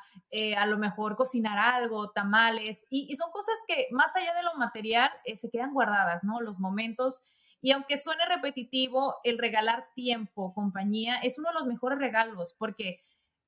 a 0.58 0.66
lo 0.66 0.78
mejor 0.78 1.18
cocinar 1.18 1.58
algo, 1.58 2.12
tamales, 2.12 2.86
y, 2.90 3.08
y, 3.12 3.16
son 3.16 3.32
cosas 3.32 3.56
que 3.68 3.88
más 3.92 4.16
allá 4.16 4.34
de 4.34 4.44
lo 4.44 4.56
material 4.56 5.10
se 5.36 5.50
quedan 5.50 5.74
guardadas, 5.74 6.24
¿no? 6.24 6.40
Los 6.40 6.58
momentos 6.58 7.22
y 7.66 7.72
aunque 7.72 7.98
suene 7.98 8.24
repetitivo, 8.28 9.16
el 9.24 9.40
regalar 9.40 9.88
tiempo, 9.96 10.54
compañía, 10.54 11.16
es 11.24 11.40
uno 11.40 11.50
de 11.50 11.56
los 11.56 11.66
mejores 11.66 11.98
regalos 11.98 12.54
porque 12.60 13.02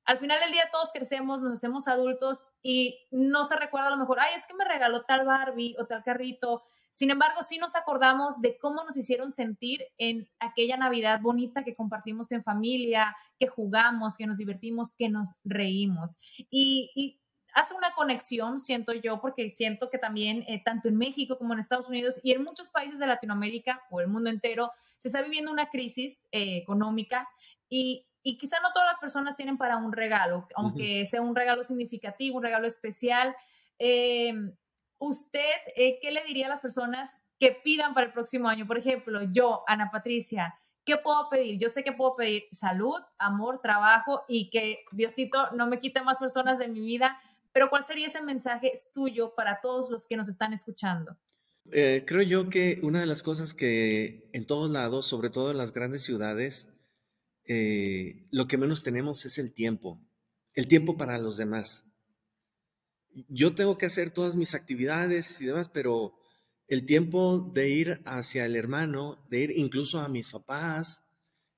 al 0.05 0.17
final 0.17 0.39
del 0.39 0.51
día 0.51 0.69
todos 0.71 0.91
crecemos, 0.91 1.39
nos 1.39 1.53
hacemos 1.53 1.87
adultos 1.87 2.47
y 2.63 2.97
no 3.11 3.45
se 3.45 3.55
recuerda 3.57 3.89
a 3.89 3.91
lo 3.91 3.97
mejor, 3.97 4.19
ay, 4.19 4.33
es 4.35 4.47
que 4.47 4.55
me 4.55 4.65
regaló 4.65 5.03
tal 5.03 5.23
Barbie 5.23 5.75
o 5.77 5.85
tal 5.85 6.03
carrito. 6.03 6.63
Sin 6.91 7.11
embargo, 7.11 7.43
sí 7.43 7.59
nos 7.59 7.75
acordamos 7.75 8.41
de 8.41 8.57
cómo 8.57 8.83
nos 8.83 8.97
hicieron 8.97 9.31
sentir 9.31 9.85
en 9.99 10.27
aquella 10.39 10.77
Navidad 10.77 11.21
bonita 11.21 11.63
que 11.63 11.75
compartimos 11.75 12.31
en 12.31 12.43
familia, 12.43 13.15
que 13.39 13.45
jugamos, 13.45 14.17
que 14.17 14.25
nos 14.25 14.37
divertimos, 14.37 14.95
que 14.95 15.09
nos 15.09 15.35
reímos. 15.43 16.17
Y, 16.49 16.89
y 16.95 17.21
hace 17.57 17.73
una 17.73 17.91
conexión, 17.95 18.59
siento 18.59 18.93
yo, 18.93 19.19
porque 19.19 19.49
siento 19.49 19.89
que 19.89 19.97
también, 19.97 20.45
eh, 20.47 20.61
tanto 20.63 20.89
en 20.89 20.95
México 20.95 21.39
como 21.39 21.53
en 21.53 21.59
Estados 21.59 21.89
Unidos 21.89 22.19
y 22.21 22.31
en 22.31 22.43
muchos 22.43 22.69
países 22.69 22.99
de 22.99 23.07
Latinoamérica 23.07 23.81
o 23.89 23.99
el 23.99 24.07
mundo 24.07 24.29
entero, 24.29 24.71
se 24.99 25.07
está 25.07 25.23
viviendo 25.23 25.51
una 25.51 25.67
crisis 25.69 26.27
eh, 26.31 26.57
económica 26.57 27.27
y, 27.67 28.05
y, 28.21 28.37
quizá 28.37 28.59
no 28.59 28.71
todas 28.73 28.87
las 28.87 28.99
personas 28.99 29.35
tienen 29.35 29.57
para 29.57 29.77
un 29.77 29.91
regalo, 29.91 30.47
aunque 30.55 31.05
sea 31.07 31.21
un 31.21 31.35
regalo 31.35 31.63
significativo, 31.63 32.37
un 32.37 32.43
regalo 32.43 32.67
especial. 32.67 33.35
Eh, 33.79 34.33
¿Usted 34.99 35.49
qué 35.75 36.11
le 36.11 36.23
diría 36.25 36.45
a 36.45 36.49
las 36.49 36.61
personas 36.61 37.17
que 37.39 37.51
pidan 37.51 37.95
para 37.95 38.05
el 38.05 38.13
próximo 38.13 38.47
año? 38.49 38.67
Por 38.67 38.77
ejemplo, 38.77 39.21
yo, 39.31 39.63
Ana 39.67 39.89
Patricia, 39.91 40.59
¿qué 40.85 40.97
puedo 40.97 41.29
pedir? 41.29 41.59
Yo 41.59 41.69
sé 41.69 41.83
que 41.83 41.91
puedo 41.91 42.15
pedir 42.15 42.45
salud, 42.51 42.99
amor, 43.17 43.61
trabajo 43.61 44.23
y 44.27 44.49
que 44.49 44.85
Diosito 44.91 45.51
no 45.51 45.67
me 45.67 45.79
quite 45.79 46.01
más 46.01 46.17
personas 46.17 46.59
de 46.59 46.67
mi 46.67 46.79
vida 46.79 47.19
pero 47.57 47.71
¿cuál 47.71 47.83
sería 47.83 48.05
ese 48.05 48.21
mensaje 48.21 48.73
suyo 48.79 49.33
para 49.35 49.61
todos 49.61 49.89
los 49.89 50.05
que 50.05 50.15
nos 50.15 50.29
están 50.29 50.53
escuchando? 50.53 51.17
Eh, 51.71 52.03
creo 52.05 52.21
yo 52.21 52.49
que 52.51 52.79
una 52.83 52.99
de 52.99 53.07
las 53.07 53.23
cosas 53.23 53.55
que 53.55 54.29
en 54.31 54.45
todos 54.45 54.69
lados, 54.69 55.07
sobre 55.07 55.31
todo 55.31 55.49
en 55.49 55.57
las 55.57 55.73
grandes 55.73 56.03
ciudades, 56.03 56.71
eh, 57.45 58.27
lo 58.29 58.47
que 58.47 58.59
menos 58.59 58.83
tenemos 58.83 59.25
es 59.25 59.39
el 59.39 59.55
tiempo, 59.55 59.99
el 60.53 60.67
tiempo 60.67 60.97
para 60.97 61.17
los 61.17 61.35
demás. 61.35 61.87
Yo 63.27 63.55
tengo 63.55 63.79
que 63.79 63.87
hacer 63.87 64.11
todas 64.11 64.35
mis 64.35 64.53
actividades 64.53 65.41
y 65.41 65.47
demás, 65.47 65.67
pero 65.67 66.13
el 66.67 66.85
tiempo 66.85 67.39
de 67.39 67.69
ir 67.69 68.03
hacia 68.05 68.45
el 68.45 68.55
hermano, 68.55 69.25
de 69.31 69.45
ir 69.45 69.57
incluso 69.57 69.99
a 69.99 70.09
mis 70.09 70.29
papás 70.29 71.07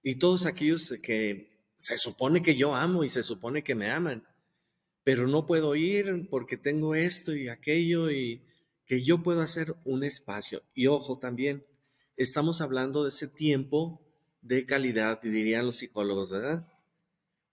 y 0.01 0.15
todos 0.15 0.45
aquellos 0.45 0.93
que 1.03 1.73
se 1.75 1.97
supone 1.97 2.41
que 2.41 2.55
yo 2.55 2.73
amo 2.73 3.03
y 3.03 3.09
se 3.09 3.21
supone 3.21 3.65
que 3.65 3.75
me 3.75 3.91
aman, 3.91 4.23
pero 5.09 5.27
no 5.27 5.47
puedo 5.47 5.75
ir 5.75 6.27
porque 6.29 6.55
tengo 6.55 6.93
esto 6.93 7.35
y 7.35 7.49
aquello 7.49 8.11
y 8.11 8.43
que 8.85 9.01
yo 9.01 9.23
puedo 9.23 9.41
hacer 9.41 9.75
un 9.83 10.03
espacio. 10.03 10.61
Y 10.75 10.85
ojo 10.85 11.17
también, 11.17 11.65
estamos 12.15 12.61
hablando 12.61 13.03
de 13.03 13.09
ese 13.09 13.27
tiempo 13.27 14.05
de 14.43 14.67
calidad, 14.67 15.19
dirían 15.19 15.65
los 15.65 15.77
psicólogos, 15.77 16.29
¿verdad? 16.29 16.67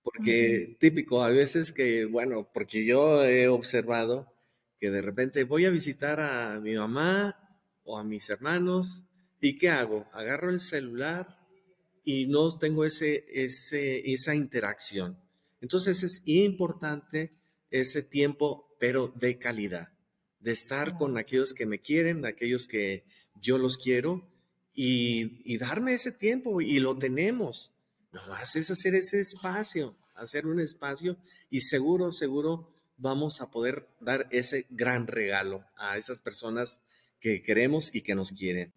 Porque 0.02 0.76
típico, 0.78 1.22
a 1.22 1.30
veces 1.30 1.72
que, 1.72 2.04
bueno, 2.04 2.46
porque 2.52 2.84
yo 2.84 3.24
he 3.24 3.48
observado 3.48 4.30
que 4.78 4.90
de 4.90 5.00
repente 5.00 5.44
voy 5.44 5.64
a 5.64 5.70
visitar 5.70 6.20
a 6.20 6.60
mi 6.60 6.74
mamá 6.74 7.58
o 7.84 7.96
a 7.98 8.04
mis 8.04 8.28
hermanos 8.28 9.04
y 9.40 9.56
¿qué 9.56 9.70
hago? 9.70 10.06
Agarro 10.12 10.50
el 10.50 10.60
celular 10.60 11.38
y 12.04 12.26
no 12.26 12.58
tengo 12.58 12.84
ese, 12.84 13.24
ese, 13.28 14.12
esa 14.12 14.34
interacción. 14.34 15.18
Entonces 15.62 16.02
es 16.02 16.22
importante 16.26 17.32
ese 17.70 18.02
tiempo, 18.02 18.74
pero 18.78 19.08
de 19.08 19.38
calidad, 19.38 19.88
de 20.40 20.52
estar 20.52 20.96
con 20.96 21.18
aquellos 21.18 21.54
que 21.54 21.66
me 21.66 21.80
quieren, 21.80 22.24
aquellos 22.24 22.68
que 22.68 23.04
yo 23.40 23.58
los 23.58 23.76
quiero 23.76 24.28
y, 24.74 25.56
darme 25.58 25.94
ese 25.94 26.12
tiempo 26.12 26.60
y 26.60 26.78
lo 26.78 26.96
tenemos. 26.96 27.74
Nomás 28.12 28.56
es 28.56 28.70
hacer 28.70 28.94
ese 28.94 29.20
espacio, 29.20 29.96
hacer 30.14 30.46
un 30.46 30.60
espacio 30.60 31.16
y 31.50 31.60
seguro, 31.60 32.12
seguro 32.12 32.72
vamos 32.98 33.40
a 33.40 33.50
poder 33.50 33.88
dar 34.00 34.26
ese 34.30 34.66
gran 34.70 35.06
regalo 35.06 35.64
a 35.76 35.96
esas 35.96 36.20
personas 36.20 36.82
que 37.20 37.42
queremos 37.42 37.94
y 37.94 38.02
que 38.02 38.14
nos 38.14 38.32
quieren. 38.32 38.72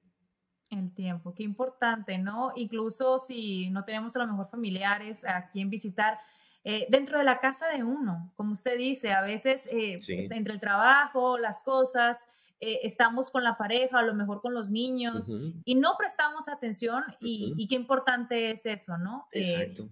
El 0.69 0.93
tiempo, 0.93 1.33
qué 1.33 1.43
importante, 1.43 2.17
¿no? 2.17 2.53
Incluso 2.55 3.19
si 3.19 3.69
no 3.71 3.85
tenemos 3.85 4.15
a 4.15 4.19
lo 4.19 4.27
mejor 4.27 4.49
familiares 4.49 5.25
a 5.25 5.49
quien 5.49 5.69
visitar, 5.69 6.19
eh, 6.63 6.87
dentro 6.89 7.17
de 7.17 7.23
la 7.23 7.39
casa 7.39 7.67
de 7.69 7.83
uno, 7.83 8.33
como 8.35 8.53
usted 8.53 8.77
dice, 8.77 9.11
a 9.13 9.21
veces 9.21 9.61
eh, 9.67 9.99
entre 10.09 10.53
el 10.53 10.59
trabajo, 10.59 11.37
las 11.37 11.61
cosas, 11.61 12.25
eh, 12.59 12.81
estamos 12.83 13.31
con 13.31 13.45
la 13.45 13.57
pareja, 13.57 13.99
a 13.99 14.01
lo 14.01 14.13
mejor 14.13 14.41
con 14.41 14.53
los 14.53 14.69
niños, 14.69 15.31
y 15.63 15.75
no 15.75 15.95
prestamos 15.97 16.49
atención, 16.49 17.03
y, 17.21 17.65
qué 17.69 17.75
importante 17.75 18.51
es 18.51 18.65
eso, 18.65 18.97
¿no? 18.97 19.27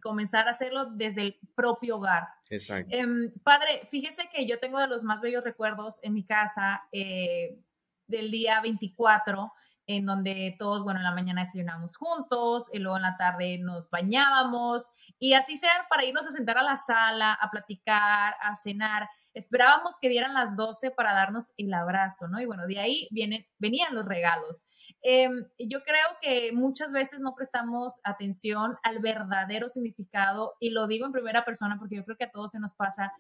comenzar 0.02 0.50
a 0.50 0.52
hacerlo 0.52 0.86
desde 0.86 1.22
el 1.22 1.40
propio 1.56 1.98
hogar. 1.98 2.28
Exacto. 2.50 2.94
Em, 2.94 3.32
padre, 3.44 3.88
fíjese 3.90 4.28
que 4.34 4.46
yo 4.46 4.60
tengo 4.60 4.80
de 4.80 4.88
los 4.88 5.04
más 5.04 5.22
bellos 5.22 5.46
recuerdos 5.46 6.00
en 6.04 6.14
mi 6.14 6.26
casa 6.26 6.84
del 6.92 8.32
día 8.32 8.60
24 8.60 9.54
en 9.88 10.06
donde 10.06 10.56
todos, 10.60 10.84
bueno, 10.84 11.00
en 11.00 11.06
la 11.06 11.14
mañana 11.14 11.42
desayunamos 11.42 11.96
juntos, 11.96 12.70
y 12.74 12.80
luego 12.80 12.98
en 12.98 13.04
la 13.04 13.18
tarde 13.18 13.58
nos 13.58 13.90
bañábamos, 13.90 14.86
y 15.18 15.34
así 15.34 15.58
sea 15.58 15.88
para 15.90 16.06
irnos 16.06 16.28
a 16.28 16.32
sentar 16.32 16.58
a 16.58 16.64
la 16.64 16.78
sala, 16.78 17.34
a 17.34 17.50
platicar, 17.50 18.36
a 18.42 18.56
cenar. 18.56 19.10
Esperábamos 19.34 19.96
que 20.02 20.10
dieran 20.10 20.34
las 20.34 20.56
12 20.58 20.92
para 20.92 21.14
darnos 21.14 21.54
el 21.58 21.74
abrazo, 21.74 22.28
¿no? 22.28 22.40
Y 22.42 22.46
bueno, 22.46 22.68
de 22.68 22.80
ahí 22.80 23.08
vienen, 23.12 23.46
venían 23.60 23.96
los 23.96 24.06
regalos. 24.06 24.66
Em, 25.02 25.46
yo 25.58 25.82
creo 25.84 26.08
que 26.22 26.52
muchas 26.52 26.92
veces 26.92 27.20
no 27.22 27.34
prestamos 27.34 28.00
atención 28.04 28.78
al 28.84 29.00
verdadero 29.00 29.70
significado, 29.70 30.56
y 30.60 30.72
lo 30.72 30.88
digo 30.88 31.06
en 31.06 31.14
primera 31.14 31.46
persona 31.46 31.78
porque 31.80 31.96
yo 31.96 32.04
creo 32.04 32.18
que 32.18 32.26
a 32.26 32.32
todos 32.32 32.52
se 32.52 32.60
nos 32.60 32.74
pasa 32.74 33.14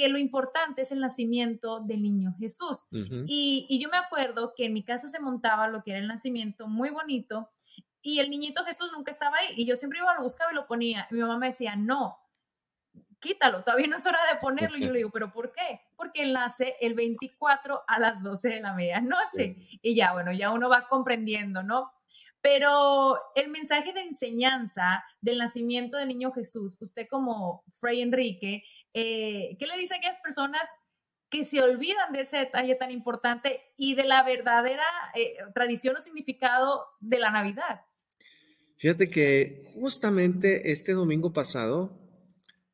que 0.00 0.08
lo 0.08 0.18
importante 0.18 0.82
es 0.82 0.92
el 0.92 1.00
nacimiento 1.00 1.80
del 1.80 2.02
niño 2.02 2.34
Jesús. 2.38 2.88
y, 2.90 3.66
y, 3.68 3.82
yo 3.82 3.90
me 3.90 3.98
acuerdo 3.98 4.54
que 4.56 4.64
en 4.64 4.72
mi 4.72 4.82
casa 4.82 5.08
se 5.08 5.20
montaba 5.20 5.68
lo 5.68 5.82
que 5.82 5.90
era 5.90 6.00
el 6.00 6.08
nacimiento 6.08 6.68
muy 6.68 6.88
bonito 6.88 7.50
y 8.02 8.18
el 8.18 8.30
niñito 8.30 8.64
Jesús 8.64 8.90
nunca 8.92 9.10
estaba 9.10 9.36
ahí 9.36 9.54
y 9.56 9.66
yo 9.66 9.76
siempre 9.76 9.98
iba, 9.98 10.14
lo 10.14 10.22
buscaba 10.22 10.52
y 10.52 10.54
lo 10.54 10.66
ponía. 10.66 11.06
Mi 11.10 11.20
mamá 11.20 11.36
me 11.36 11.48
decía, 11.48 11.76
no, 11.76 12.18
quítalo, 13.20 13.62
todavía 13.62 13.88
no 13.88 13.96
es 13.96 14.06
hora 14.06 14.18
de 14.32 14.40
ponerlo. 14.40 14.78
Y 14.78 14.86
yo 14.86 14.90
le 14.90 14.98
digo, 14.98 15.10
¿pero 15.10 15.30
por 15.32 15.52
qué? 15.52 15.82
Porque 15.96 16.22
él 16.22 16.32
nace 16.32 16.76
el 16.80 16.94
24 16.94 17.82
a 17.86 17.98
las 17.98 18.22
12 18.22 18.48
de 18.48 18.60
la 18.60 18.72
medianoche. 18.72 19.56
Y 19.82 19.94
ya, 19.94 20.12
bueno, 20.14 20.32
ya 20.32 20.50
uno 20.50 20.70
va 20.70 20.88
comprendiendo, 20.88 21.62
¿no? 21.62 21.92
Pero 22.40 23.18
el 23.34 23.50
mensaje 23.50 23.92
de 23.92 24.00
enseñanza 24.00 25.04
del 25.20 25.36
nacimiento 25.36 25.98
del 25.98 26.08
niño 26.08 26.32
Jesús, 26.32 26.78
usted 26.80 27.06
como 27.06 27.64
Frey 27.76 28.00
Enrique, 28.00 28.64
eh, 28.94 29.56
¿qué 29.58 29.66
le 29.66 29.78
dice 29.78 29.94
a 29.94 29.98
aquellas 29.98 30.20
personas 30.20 30.62
que 31.28 31.44
se 31.44 31.60
olvidan 31.60 32.12
de 32.12 32.22
ese 32.22 32.38
detalle 32.38 32.74
tan 32.74 32.90
importante 32.90 33.60
y 33.76 33.94
de 33.94 34.04
la 34.04 34.22
verdadera 34.24 34.84
eh, 35.14 35.36
tradición 35.54 35.96
o 35.96 36.00
significado 36.00 36.84
de 37.00 37.18
la 37.18 37.30
Navidad? 37.30 37.82
Fíjate 38.76 39.10
que 39.10 39.60
justamente 39.64 40.72
este 40.72 40.92
domingo 40.92 41.32
pasado, 41.32 42.00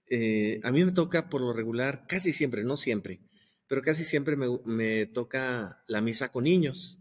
eh, 0.08 0.60
a 0.62 0.70
mí 0.70 0.84
me 0.84 0.92
toca 0.92 1.28
por 1.28 1.40
lo 1.40 1.52
regular, 1.52 2.06
casi 2.06 2.32
siempre, 2.32 2.64
no 2.64 2.76
siempre, 2.76 3.20
pero 3.66 3.82
casi 3.82 4.04
siempre 4.04 4.36
me, 4.36 4.46
me 4.64 5.06
toca 5.06 5.82
la 5.88 6.00
misa 6.00 6.30
con 6.30 6.44
niños. 6.44 7.00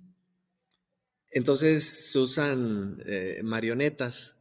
Entonces 1.32 2.12
se 2.12 2.20
usan 2.20 2.98
marionetas 3.44 4.38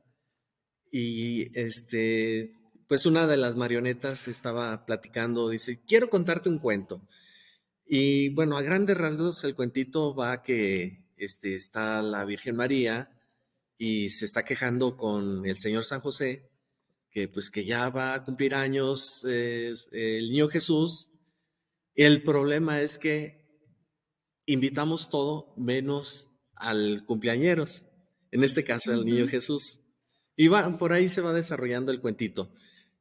y 0.91 1.59
este 1.59 2.55
pues 2.89 3.07
una 3.07 3.27
de 3.27 3.37
las 3.37 3.57
marionetas 3.57 4.29
estaba 4.29 4.85
platicando, 4.87 5.49
dice, 5.49 5.83
quiero 5.87 6.11
contarte 6.11 6.49
un 6.49 6.59
cuento. 6.59 7.07
Y 7.87 8.31
bueno, 8.31 8.57
a 8.57 8.63
grandes 8.63 8.97
rasgos 8.97 9.45
el 9.45 9.55
cuentito 9.55 10.15
va 10.15 10.43
que 10.43 11.05
este, 11.17 11.55
está 11.55 12.03
la 12.03 12.25
Virgen 12.25 12.57
María 12.57 13.11
y 13.79 14.11
se 14.11 14.25
está 14.25 14.45
quejando 14.45 14.97
con 14.97 15.47
el 15.47 15.57
Señor 15.57 15.85
San 15.85 16.01
José, 16.01 16.51
que 17.11 17.29
pues 17.29 17.51
que 17.51 17.65
ya 17.65 17.89
va 17.91 18.15
a 18.15 18.25
cumplir 18.25 18.55
años 18.55 19.25
el 19.25 20.31
niño 20.31 20.49
Jesús. 20.49 21.11
El 21.95 22.23
problema 22.23 22.81
es 22.81 22.99
que 22.99 23.45
invitamos 24.47 25.11
todo 25.11 25.55
menos 25.57 26.31
al 26.57 27.05
cumpleañeros, 27.07 27.87
en 28.31 28.45
este 28.45 28.65
caso 28.65 28.93
al 28.93 29.05
niño 29.05 29.29
Jesús. 29.29 29.81
Y 30.37 30.49
va, 30.49 30.77
por 30.79 30.93
ahí 30.93 31.09
se 31.09 31.21
va 31.21 31.33
desarrollando 31.33 31.93
el 31.93 32.01
cuentito 32.01 32.53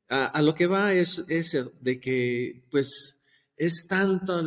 a, 0.10 0.41
lo 0.41 0.53
que 0.53 0.67
va 0.67 0.93
es, 0.93 1.24
eso, 1.27 1.72
de 1.81 2.00
que 2.00 2.65
pues 2.69 3.19
es 3.57 3.88
tanto 3.88 4.41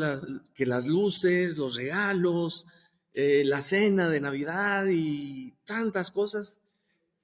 que 0.54 0.66
las 0.66 0.86
luces, 0.86 1.56
los 1.56 1.76
regalos, 1.76 2.66
eh, 3.14 3.42
la 3.44 3.62
cena 3.62 4.08
de 4.10 4.20
Navidad 4.20 4.86
y 4.90 5.52
tantas 5.64 6.10
cosas, 6.10 6.60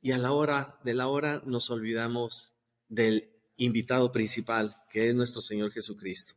y 0.01 0.13
a 0.13 0.19
la 0.19 0.33
hora 0.33 0.79
de 0.85 0.95
la 0.95 1.09
hora 1.09 1.43
nos 1.47 1.71
olvidamos 1.71 2.55
del 2.89 3.31
invitado 3.57 4.11
principal, 4.11 4.77
que 4.91 5.09
es 5.09 5.15
nuestro 5.15 5.43
Señor 5.43 5.71
Jesucristo. 5.71 6.35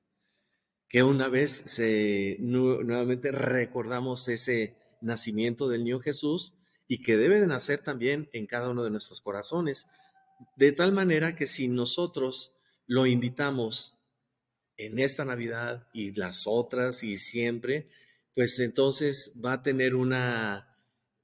Que 0.88 1.04
una 1.04 1.28
vez 1.28 1.52
se, 1.52 2.38
nuevamente 2.40 3.32
recordamos 3.32 4.28
ese 4.28 4.76
nacimiento 5.02 5.68
del 5.68 5.84
niño 5.84 6.00
Jesús 6.00 6.54
y 6.88 7.02
que 7.02 7.18
debe 7.18 7.42
de 7.42 7.48
nacer 7.48 7.82
también 7.82 8.30
en 8.34 8.46
cada 8.46 8.70
uno 8.70 8.84
de 8.84 8.92
nuestros 8.92 9.22
corazones, 9.22 9.88
de 10.58 10.72
tal 10.72 10.92
manera 10.92 11.36
que 11.36 11.48
si 11.48 11.68
nosotros 11.68 12.54
lo 12.88 13.06
invitamos 13.06 13.98
en 14.78 15.00
esta 15.00 15.26
Navidad 15.26 15.88
y 15.94 16.14
las 16.14 16.44
otras 16.46 17.04
y 17.04 17.18
siempre, 17.18 17.88
pues 18.34 18.60
entonces 18.60 19.34
va 19.44 19.54
a 19.54 19.62
tener 19.62 19.96
una 19.96 20.70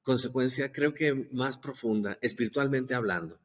consecuencia 0.03 0.71
creo 0.71 0.93
que 0.93 1.27
más 1.31 1.57
profunda, 1.57 2.17
espiritualmente 2.21 2.93
hablando. 2.93 3.39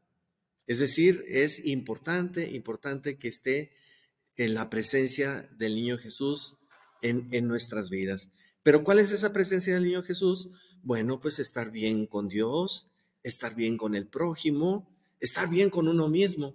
Es 0.67 0.79
decir, 0.81 1.25
es 1.29 1.65
importante, 1.65 2.51
importante 2.51 3.19
que 3.19 3.29
esté 3.29 3.73
en 4.37 4.55
la 4.55 4.69
presencia 4.69 5.49
del 5.57 5.75
niño 5.75 5.99
Jesús 5.99 6.57
en, 7.03 7.29
en, 7.33 7.47
nuestras 7.47 7.89
vidas. 7.89 8.31
Pero 8.63 8.83
¿cuál 8.83 8.99
es 8.99 9.13
esa 9.13 9.33
presencia 9.33 9.75
del 9.75 9.85
niño 9.85 10.03
Jesús? 10.03 10.51
Bueno, 10.83 11.21
pues 11.21 11.39
estar 11.39 11.71
bien 11.71 12.07
con 12.07 12.29
Dios, 12.29 12.89
estar 13.23 13.55
bien 13.55 13.77
con 13.77 13.95
el 13.95 14.09
prójimo, 14.09 14.96
estar 15.21 15.49
bien 15.49 15.71
con 15.71 15.89
uno 15.89 16.09
mismo. 16.09 16.55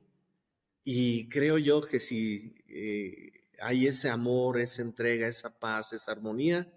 Y 0.84 1.30
creo 1.30 1.58
yo 1.58 1.82
que 1.82 2.00
si 2.00 2.56
eh, 2.68 3.32
hay 3.62 3.88
ese 3.88 4.10
amor, 4.10 4.60
esa 4.60 4.82
entrega, 4.82 5.28
esa 5.28 5.60
paz, 5.60 5.94
esa 5.94 6.12
armonía, 6.12 6.68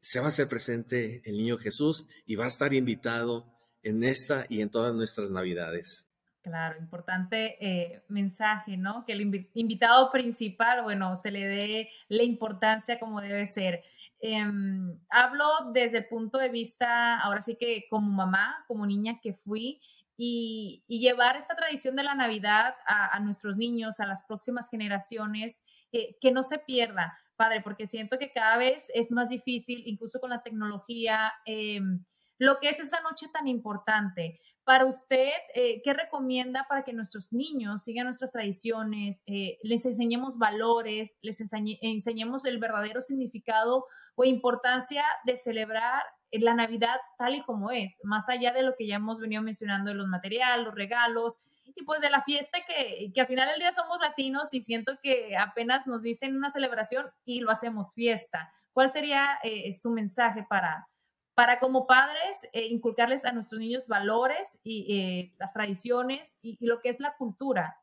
se 0.00 0.20
va 0.20 0.26
a 0.26 0.28
hacer 0.28 0.48
presente 0.48 1.20
el 1.24 1.36
niño 1.36 1.58
Jesús 1.58 2.06
y 2.26 2.36
va 2.36 2.44
a 2.44 2.48
estar 2.48 2.72
invitado 2.72 3.52
en 3.82 4.04
esta 4.04 4.46
y 4.48 4.60
en 4.60 4.70
todas 4.70 4.94
nuestras 4.94 5.30
navidades. 5.30 6.08
Claro, 6.42 6.78
importante 6.78 7.56
eh, 7.60 8.04
mensaje, 8.08 8.76
¿no? 8.76 9.04
Que 9.04 9.14
el 9.14 9.48
invitado 9.54 10.12
principal, 10.12 10.84
bueno, 10.84 11.16
se 11.16 11.32
le 11.32 11.44
dé 11.44 11.90
la 12.08 12.22
importancia 12.22 13.00
como 13.00 13.20
debe 13.20 13.48
ser. 13.48 13.82
Em, 14.20 14.96
hablo 15.10 15.44
desde 15.72 15.98
el 15.98 16.06
punto 16.06 16.38
de 16.38 16.48
vista, 16.48 17.18
ahora 17.18 17.42
sí 17.42 17.56
que 17.58 17.86
como 17.90 18.12
mamá, 18.12 18.64
como 18.68 18.86
niña 18.86 19.18
que 19.20 19.34
fui, 19.34 19.80
y, 20.16 20.84
llevar 20.88 21.36
esta 21.36 21.54
tradición 21.56 21.96
de 21.96 22.02
la 22.02 22.14
Navidad 22.14 22.74
a, 22.86 23.18
nuestros 23.20 23.56
niños, 23.56 24.00
a 24.00 24.06
las 24.06 24.22
próximas 24.24 24.68
generaciones, 24.70 25.62
eh, 25.92 26.16
que 26.20 26.32
no 26.32 26.42
se 26.42 26.58
pierda, 26.58 27.18
padre, 27.36 27.60
porque 27.60 27.86
siento 27.86 28.18
que 28.18 28.32
cada 28.32 28.56
vez 28.56 28.86
es 28.94 29.12
más 29.12 29.28
difícil, 29.28 29.82
incluso 29.86 30.20
con 30.20 30.30
la 30.30 30.42
tecnología, 30.42 31.32
em, 31.44 32.04
lo 32.38 32.58
que 32.60 32.68
es 32.68 32.80
esa 32.80 33.00
noche 33.00 33.26
tan 33.32 33.46
importante. 33.46 34.40
Para 34.64 34.86
usted, 34.86 35.30
eh, 35.54 35.80
¿qué 35.84 35.92
recomienda 35.92 36.66
para 36.68 36.82
que 36.82 36.92
nuestros 36.92 37.32
niños 37.32 37.84
sigan 37.84 38.06
nuestras 38.06 38.32
tradiciones, 38.32 39.22
eh, 39.26 39.58
les 39.62 39.86
enseñemos 39.86 40.38
valores, 40.38 41.16
les 41.22 41.40
enseñemos 41.40 42.44
el 42.46 42.58
verdadero 42.58 43.00
significado 43.00 43.86
o 44.16 44.24
importancia 44.24 45.04
de 45.24 45.36
celebrar 45.36 46.02
la 46.32 46.54
Navidad 46.54 46.96
tal 47.18 47.36
y 47.36 47.42
como 47.42 47.70
es, 47.70 48.00
más 48.04 48.28
allá 48.28 48.52
de 48.52 48.62
lo 48.62 48.74
que 48.76 48.86
ya 48.86 48.96
hemos 48.96 49.20
venido 49.20 49.42
mencionando 49.42 49.90
de 49.90 49.96
los 49.96 50.08
materiales, 50.08 50.64
los 50.64 50.74
regalos 50.74 51.40
y 51.74 51.84
pues 51.84 52.00
de 52.00 52.10
la 52.10 52.22
fiesta 52.22 52.58
que, 52.66 53.10
que 53.14 53.20
al 53.20 53.26
final 53.26 53.48
del 53.48 53.60
día 53.60 53.72
somos 53.72 53.98
latinos 54.00 54.52
y 54.52 54.60
siento 54.60 54.98
que 55.02 55.36
apenas 55.36 55.86
nos 55.86 56.02
dicen 56.02 56.36
una 56.36 56.50
celebración 56.50 57.06
y 57.24 57.40
lo 57.40 57.50
hacemos 57.50 57.92
fiesta. 57.94 58.52
¿Cuál 58.72 58.92
sería 58.92 59.38
eh, 59.42 59.72
su 59.72 59.90
mensaje 59.90 60.44
para, 60.48 60.88
para 61.36 61.60
como 61.60 61.86
padres 61.86 62.38
eh, 62.54 62.66
inculcarles 62.66 63.26
a 63.26 63.32
nuestros 63.32 63.60
niños 63.60 63.86
valores 63.86 64.58
y 64.64 64.86
eh, 64.88 65.34
las 65.38 65.52
tradiciones 65.52 66.38
y, 66.40 66.56
lo 66.60 66.80
que 66.80 66.88
es 66.88 66.98
la 66.98 67.14
cultura. 67.16 67.76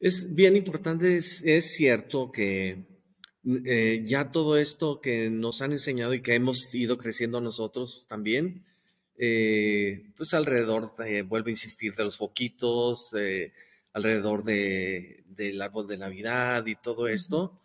Es 0.00 0.34
bien 0.34 0.56
importante, 0.56 1.16
es, 1.16 1.74
cierto 1.74 2.32
que 2.32 2.95
eh, 3.64 4.02
ya 4.04 4.30
todo 4.30 4.56
esto 4.56 5.00
que 5.00 5.30
nos 5.30 5.62
han 5.62 5.72
enseñado 5.72 6.14
y 6.14 6.22
que 6.22 6.34
hemos 6.34 6.74
ido 6.74 6.98
creciendo 6.98 7.40
nosotros 7.40 8.06
también, 8.08 8.64
pues 9.16 10.34
alrededor, 10.34 10.92
vuelvo 11.26 11.46
a 11.46 11.50
insistir, 11.50 11.94
de 11.94 12.04
los 12.04 12.18
foquitos, 12.18 13.14
alrededor 13.96 14.44
de, 14.44 15.24
del 15.26 15.62
árbol 15.62 15.86
de 15.86 15.96
Navidad 15.96 16.66
y 16.66 16.74
todo 16.74 17.08
esto, 17.08 17.58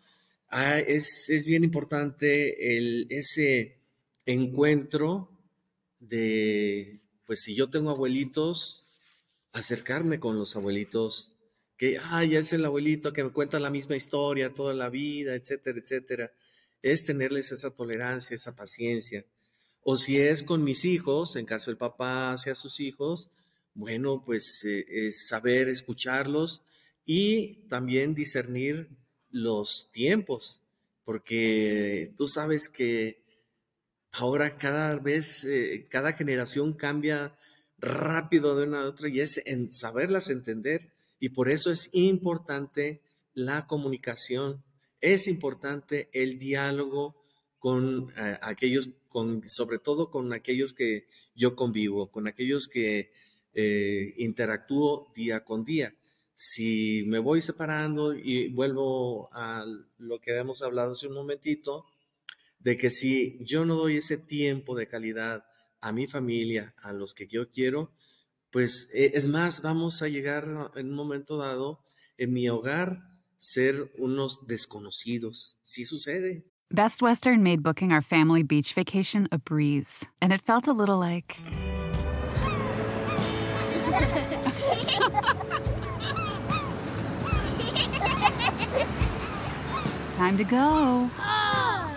ah, 0.48 0.78
es, 0.78 1.28
es, 1.28 1.44
bien 1.44 1.62
importante 1.62 2.78
el, 2.78 3.06
ese 3.10 3.76
encuentro 4.24 5.28
de, 6.00 7.00
pues 7.26 7.42
si 7.42 7.54
yo 7.54 7.68
tengo 7.68 7.90
abuelitos, 7.90 8.86
acercarme 9.52 10.20
con 10.20 10.38
los 10.38 10.56
abuelitos, 10.56 11.31
que, 11.76 11.98
ay, 11.98 12.36
es 12.36 12.52
el 12.52 12.64
abuelito 12.64 13.12
que 13.12 13.24
me 13.24 13.30
cuenta 13.30 13.58
la 13.60 13.70
misma 13.70 13.96
historia 13.96 14.54
toda 14.54 14.74
la 14.74 14.88
vida, 14.88 15.34
etcétera, 15.34 15.78
etcétera. 15.78 16.32
Es 16.82 17.04
tenerles 17.04 17.52
esa 17.52 17.74
tolerancia, 17.74 18.34
esa 18.34 18.54
paciencia. 18.54 19.24
O 19.82 19.96
si 19.96 20.18
es 20.18 20.42
con 20.42 20.64
mis 20.64 20.84
hijos, 20.84 21.36
en 21.36 21.46
caso 21.46 21.70
el 21.70 21.76
papá 21.76 22.32
hacia 22.32 22.54
sus 22.54 22.80
hijos, 22.80 23.30
bueno, 23.74 24.22
pues 24.24 24.64
eh, 24.64 24.84
es 24.88 25.26
saber 25.26 25.68
escucharlos 25.68 26.62
y 27.04 27.54
también 27.68 28.14
discernir 28.14 28.88
los 29.30 29.90
tiempos, 29.92 30.62
porque 31.04 32.12
tú 32.16 32.28
sabes 32.28 32.68
que 32.68 33.22
Ahora 34.12 34.58
cada 34.58 34.96
vez, 34.96 35.44
eh, 35.44 35.86
cada 35.88 36.12
generación 36.12 36.74
cambia 36.74 37.34
rápido 37.78 38.54
de 38.54 38.64
una 38.64 38.82
a 38.82 38.86
otra 38.86 39.08
y 39.08 39.20
es 39.20 39.40
en 39.46 39.72
saberlas 39.72 40.28
entender 40.28 40.92
y 41.22 41.28
por 41.28 41.48
eso 41.48 41.70
es 41.70 41.88
importante 41.92 43.00
la 43.32 43.68
comunicación, 43.68 44.64
es 45.00 45.28
importante 45.28 46.10
el 46.12 46.40
diálogo 46.40 47.14
con 47.60 48.12
eh, 48.16 48.38
aquellos, 48.42 48.90
con, 49.08 49.48
sobre 49.48 49.78
todo 49.78 50.10
con 50.10 50.32
aquellos 50.32 50.74
que 50.74 51.06
yo 51.36 51.54
convivo, 51.54 52.10
con 52.10 52.26
aquellos 52.26 52.66
que 52.66 53.12
eh, 53.54 54.14
interactúo 54.16 55.12
día 55.14 55.44
con 55.44 55.64
día. 55.64 55.94
Si 56.34 57.04
me 57.06 57.20
voy 57.20 57.40
separando 57.40 58.14
y 58.14 58.48
vuelvo 58.48 59.28
a 59.32 59.64
lo 59.98 60.18
que 60.18 60.32
habíamos 60.32 60.60
hablado 60.62 60.90
hace 60.90 61.06
un 61.06 61.14
momentito, 61.14 61.86
de 62.58 62.76
que 62.76 62.90
si 62.90 63.38
yo 63.44 63.64
no 63.64 63.76
doy 63.76 63.98
ese 63.98 64.18
tiempo 64.18 64.74
de 64.74 64.88
calidad 64.88 65.44
a 65.80 65.92
mi 65.92 66.08
familia, 66.08 66.74
a 66.78 66.92
los 66.92 67.14
que 67.14 67.28
yo 67.28 67.48
quiero, 67.48 67.92
pues 68.52 68.90
es 68.92 69.28
más, 69.28 69.62
vamos 69.62 70.02
a 70.02 70.08
llegar 70.08 70.46
en 70.76 70.90
un 70.90 70.94
momento 70.94 71.38
dado 71.38 71.80
en 72.18 72.32
mi 72.32 72.48
hogar 72.48 73.02
ser 73.38 73.90
unos 73.98 74.46
desconocidos. 74.46 75.58
Sí 75.62 75.84
sucede. 75.84 76.44
Best 76.70 77.02
Western 77.02 77.42
made 77.42 77.62
booking 77.62 77.92
our 77.92 78.02
family 78.02 78.42
beach 78.42 78.74
vacation 78.74 79.28
a 79.32 79.38
breeze, 79.38 80.06
and 80.20 80.32
it 80.32 80.40
felt 80.40 80.68
a 80.68 80.72
little 80.72 80.98
like. 80.98 81.36
Time 90.16 90.36
to 90.38 90.44
go. 90.44 91.10
Oh. 91.18 91.90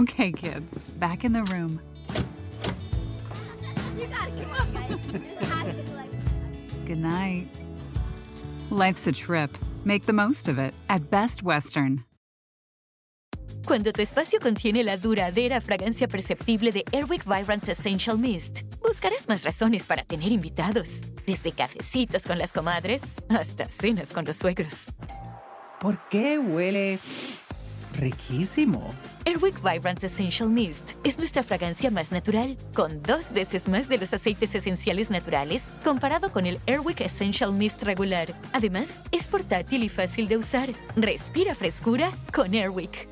Okay, 0.00 0.32
kids, 0.32 0.90
back 0.98 1.24
in 1.24 1.32
the 1.32 1.44
room. 1.44 1.80
Good 6.86 6.98
night. 6.98 7.46
Life's 8.70 9.06
a 9.06 9.12
trip. 9.12 9.56
Make 9.84 10.06
the 10.06 10.12
most 10.12 10.48
of 10.48 10.58
it 10.58 10.74
at 10.88 11.10
Best 11.10 11.42
Western. 11.42 12.04
Cuando 13.66 13.92
tu 13.92 14.00
espacio 14.00 14.40
contiene 14.40 14.82
la 14.82 14.96
duradera 14.96 15.60
fragancia 15.60 16.08
perceptible 16.08 16.72
de 16.72 16.84
Airwick 16.90 17.24
Vibrant 17.26 17.68
Essential 17.68 18.16
Mist, 18.16 18.62
buscarás 18.80 19.28
más 19.28 19.44
razones 19.44 19.86
para 19.86 20.04
tener 20.04 20.32
invitados, 20.32 21.00
desde 21.26 21.52
cafecitos 21.52 22.22
con 22.22 22.38
las 22.38 22.50
comadres 22.50 23.02
hasta 23.28 23.68
cenas 23.68 24.14
con 24.14 24.24
los 24.24 24.36
suegros. 24.36 24.86
¿Por 25.80 25.98
qué 26.08 26.38
huele 26.38 26.98
riquísimo? 27.98 28.94
Airwick 29.26 29.56
Vibrant 29.62 30.02
Essential 30.02 30.48
Mist 30.48 30.92
es 31.04 31.18
nuestra 31.18 31.42
fragancia 31.42 31.90
más 31.90 32.12
natural, 32.12 32.56
con 32.74 33.02
dos 33.02 33.32
veces 33.32 33.68
más 33.68 33.88
de 33.88 33.98
los 33.98 34.12
aceites 34.14 34.54
esenciales 34.54 35.10
naturales 35.10 35.64
comparado 35.84 36.30
con 36.30 36.46
el 36.46 36.58
Airwick 36.66 37.00
Essential 37.00 37.52
Mist 37.52 37.82
regular. 37.82 38.28
Además, 38.52 38.98
es 39.12 39.28
portátil 39.28 39.82
y 39.82 39.88
fácil 39.88 40.28
de 40.28 40.36
usar. 40.36 40.70
Respira 40.96 41.54
frescura 41.54 42.10
con 42.34 42.54
Airwick. 42.54 43.08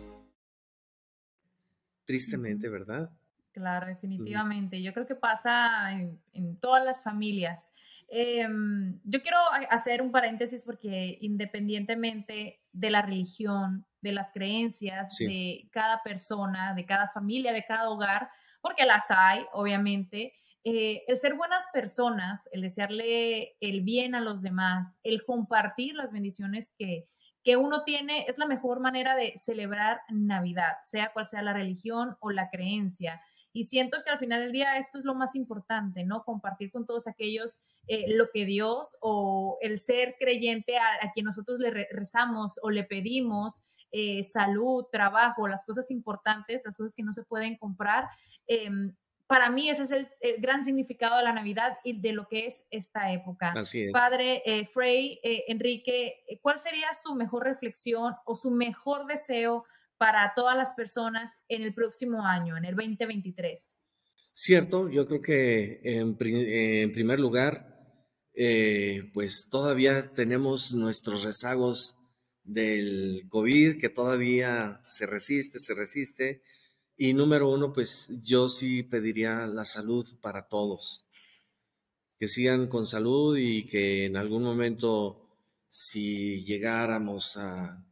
Tristemente, 2.04 2.68
¿verdad? 2.68 3.10
Claro, 3.52 3.86
definitivamente. 3.86 4.82
Yo 4.82 4.92
creo 4.92 5.06
que 5.06 5.14
pasa 5.16 5.92
en, 5.92 6.20
en 6.32 6.56
todas 6.58 6.84
las 6.84 7.02
familias. 7.02 7.72
Em, 8.08 9.00
yo 9.04 9.20
quiero 9.20 9.38
hacer 9.70 10.00
un 10.00 10.12
paréntesis 10.12 10.62
porque 10.62 11.18
independientemente 11.20 12.60
de 12.72 12.90
la 12.90 13.02
religión, 13.02 13.84
de 14.06 14.12
las 14.12 14.32
creencias 14.32 15.16
de 15.18 15.68
cada 15.72 16.02
persona, 16.02 16.74
de 16.74 16.86
cada 16.86 17.08
familia, 17.08 17.52
de 17.52 17.64
cada 17.64 17.90
hogar, 17.90 18.28
porque 18.60 18.86
las 18.86 19.04
hay, 19.10 19.44
obviamente, 19.52 20.32
eh, 20.64 21.04
el 21.06 21.16
ser 21.18 21.34
buenas 21.34 21.66
personas, 21.72 22.48
el 22.52 22.62
desearle 22.62 23.56
el 23.60 23.82
bien 23.82 24.14
a 24.14 24.20
los 24.20 24.42
demás, 24.42 24.96
el 25.02 25.24
compartir 25.24 25.94
las 25.94 26.12
bendiciones 26.12 26.74
que, 26.76 27.06
que 27.44 27.56
uno 27.56 27.84
tiene, 27.84 28.24
es 28.26 28.38
la 28.38 28.46
mejor 28.46 28.80
manera 28.80 29.14
de 29.14 29.34
celebrar 29.36 30.00
Navidad, 30.08 30.78
sea 30.82 31.12
cual 31.12 31.26
sea 31.26 31.42
la 31.42 31.52
religión 31.52 32.16
o 32.20 32.32
la 32.32 32.50
creencia. 32.50 33.20
Y 33.52 33.64
siento 33.64 33.98
que 34.04 34.10
al 34.10 34.18
final 34.18 34.42
del 34.42 34.52
día 34.52 34.76
esto 34.76 34.98
es 34.98 35.04
lo 35.04 35.14
más 35.14 35.34
importante, 35.34 36.04
¿no? 36.04 36.24
Compartir 36.24 36.70
con 36.70 36.84
todos 36.84 37.06
aquellos 37.06 37.60
eh, 37.86 38.04
lo 38.14 38.28
que 38.30 38.44
Dios 38.44 38.96
o 39.00 39.56
el 39.62 39.78
ser 39.78 40.16
creyente 40.18 40.76
a, 40.76 41.10
quien 41.14 41.24
nosotros 41.24 41.58
le 41.58 41.70
rezamos 41.90 42.58
o 42.62 42.70
le 42.70 42.84
pedimos, 42.84 43.62
eh, 43.92 44.24
salud, 44.24 44.84
trabajo, 44.90 45.48
las 45.48 45.64
cosas 45.64 45.90
importantes, 45.90 46.62
las 46.64 46.76
cosas 46.76 46.94
que 46.94 47.02
no 47.02 47.12
se 47.12 47.24
pueden 47.24 47.56
comprar. 47.56 48.08
Em, 48.46 48.94
para 49.26 49.50
mí 49.50 49.68
ese 49.70 49.82
es 49.82 49.90
el, 49.90 50.08
gran 50.38 50.64
significado 50.64 51.16
de 51.16 51.24
la 51.24 51.32
Navidad 51.32 51.78
y 51.82 52.00
de 52.00 52.12
lo 52.12 52.28
que 52.28 52.46
es 52.46 52.62
esta 52.70 53.12
época. 53.12 53.52
Así 53.56 53.84
es. 53.84 53.92
Padre 53.92 54.42
eh, 54.46 54.66
Frey, 54.66 55.20
Enrique, 55.22 56.24
¿cuál 56.42 56.58
sería 56.58 56.94
su 56.94 57.14
mejor 57.14 57.44
reflexión 57.44 58.14
o 58.24 58.36
su 58.36 58.50
mejor 58.50 59.06
deseo 59.06 59.64
para 59.98 60.32
todas 60.34 60.56
las 60.56 60.74
personas 60.74 61.40
en 61.48 61.62
el 61.62 61.74
próximo 61.74 62.24
año, 62.24 62.56
en 62.56 62.64
el 62.64 62.76
2023? 62.76 63.80
Cierto, 64.38 64.90
yo 64.90 65.06
creo 65.06 65.22
que 65.22 65.80
en, 65.82 66.14
primer 66.92 67.18
lugar, 67.18 67.74
eh, 68.34 69.10
pues 69.14 69.48
todavía 69.48 70.12
tenemos 70.12 70.74
nuestros 70.74 71.24
rezagos 71.24 71.96
del 72.46 73.26
COVID, 73.28 73.78
que 73.78 73.88
todavía 73.88 74.80
se 74.82 75.06
resiste, 75.06 75.58
se 75.58 75.74
resiste. 75.74 76.42
Y 76.96 77.12
número 77.12 77.50
uno, 77.50 77.72
pues 77.72 78.10
yo 78.22 78.48
sí 78.48 78.82
pediría 78.82 79.46
la 79.46 79.64
salud 79.64 80.06
para 80.20 80.48
todos. 80.48 81.04
Que 82.18 82.28
sigan 82.28 82.68
con 82.68 82.86
salud 82.86 83.36
y 83.36 83.66
que 83.66 84.06
en 84.06 84.16
algún 84.16 84.42
momento, 84.42 85.28
si 85.68 86.42
llegáramos 86.44 87.36
a 87.36 87.86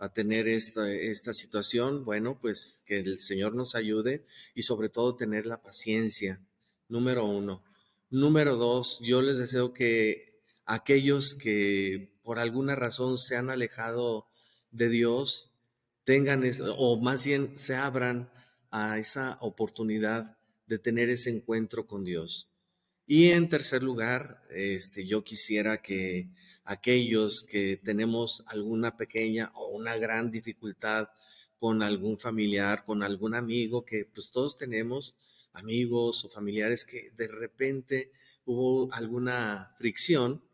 a 0.00 0.10
tener 0.10 0.48
esta, 0.48 0.90
esta 0.90 1.34
situación, 1.34 2.06
bueno, 2.06 2.38
pues 2.40 2.82
que 2.86 3.00
el 3.00 3.18
Señor 3.18 3.54
nos 3.54 3.74
ayude 3.74 4.24
y 4.54 4.62
sobre 4.62 4.88
todo 4.88 5.14
tener 5.14 5.44
la 5.44 5.60
paciencia, 5.60 6.40
número 6.88 7.26
uno. 7.26 7.62
Número 8.08 8.56
dos, 8.56 8.98
yo 9.02 9.20
les 9.20 9.36
deseo 9.36 9.74
que 9.74 10.40
aquellos 10.64 11.34
que 11.34 12.09
por 12.22 12.38
alguna 12.38 12.74
razón 12.74 13.18
se 13.18 13.36
han 13.36 13.50
alejado 13.50 14.26
de 14.70 14.88
Dios 14.88 15.50
tengan, 16.04 16.42
o 16.76 17.00
más 17.00 17.26
bien 17.26 17.56
se 17.56 17.76
abran 17.76 18.30
a 18.70 18.98
esa 18.98 19.38
oportunidad 19.40 20.36
de 20.66 20.78
tener 20.78 21.10
ese 21.10 21.30
encuentro 21.30 21.86
con 21.86 22.04
Dios. 22.04 22.50
Y 23.06 23.30
en 23.30 23.48
tercer 23.48 23.82
lugar, 23.82 24.42
este, 24.50 25.04
yo 25.04 25.24
quisiera 25.24 25.82
que 25.82 26.30
aquellos 26.64 27.42
que 27.42 27.76
tenemos 27.76 28.44
alguna 28.46 28.96
pequeña 28.96 29.50
o 29.54 29.68
una 29.68 29.96
gran 29.96 30.30
dificultad 30.30 31.08
con 31.58 31.82
algún 31.82 32.18
familiar, 32.18 32.84
con 32.84 33.02
algún 33.02 33.34
amigo, 33.34 33.84
que 33.84 34.04
pues 34.04 34.30
todos 34.30 34.56
tenemos 34.56 35.16
amigos 35.52 36.24
o 36.24 36.28
familiares 36.28 36.84
que 36.84 37.10
de 37.16 37.26
repente 37.28 38.12
hubo 38.44 38.92
alguna 38.92 39.74
fricción, 39.76 40.44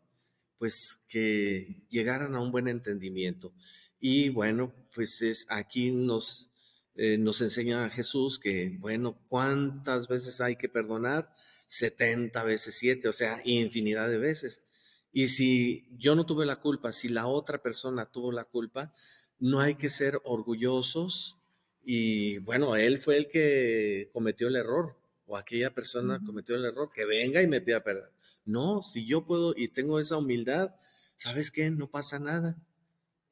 pues 0.57 1.03
que 1.07 1.85
llegaran 1.89 2.35
a 2.35 2.41
un 2.41 2.51
buen 2.51 2.67
entendimiento. 2.67 3.53
Y 3.99 4.29
bueno, 4.29 4.73
pues 4.93 5.21
es 5.21 5.47
aquí 5.49 5.91
nos, 5.91 6.51
eh, 6.95 7.17
nos 7.17 7.41
enseña 7.41 7.89
Jesús 7.89 8.39
que, 8.39 8.77
bueno, 8.79 9.19
cuántas 9.27 10.07
veces 10.07 10.41
hay 10.41 10.55
que 10.55 10.69
perdonar 10.69 11.33
70 11.67 12.43
veces 12.43 12.75
7, 12.75 13.07
o 13.07 13.13
sea, 13.13 13.41
infinidad 13.45 14.09
de 14.09 14.17
veces. 14.17 14.63
Y 15.11 15.29
si 15.29 15.87
yo 15.97 16.15
no 16.15 16.25
tuve 16.25 16.45
la 16.45 16.57
culpa, 16.57 16.91
si 16.91 17.09
la 17.09 17.27
otra 17.27 17.61
persona 17.61 18.11
tuvo 18.11 18.31
la 18.31 18.45
culpa, 18.45 18.93
no 19.39 19.59
hay 19.59 19.75
que 19.75 19.89
ser 19.89 20.19
orgullosos 20.23 21.37
y 21.83 22.39
bueno, 22.39 22.75
él 22.75 22.97
fue 22.97 23.17
el 23.17 23.29
que 23.29 24.09
cometió 24.11 24.47
el 24.47 24.57
error 24.57 24.97
o 25.27 25.37
aquella 25.37 25.73
persona 25.73 26.21
cometió 26.25 26.55
el 26.55 26.65
error, 26.65 26.89
que 26.91 27.05
venga 27.05 27.41
y 27.41 27.47
me 27.47 27.61
pida 27.61 27.83
perdón. 27.83 28.09
No, 28.45 28.81
si 28.81 29.05
yo 29.05 29.25
puedo 29.25 29.53
y 29.55 29.67
tengo 29.67 29.99
esa 29.99 30.17
humildad, 30.17 30.73
¿sabes 31.17 31.51
qué? 31.51 31.69
No 31.69 31.91
pasa 31.91 32.17
nada. 32.17 32.57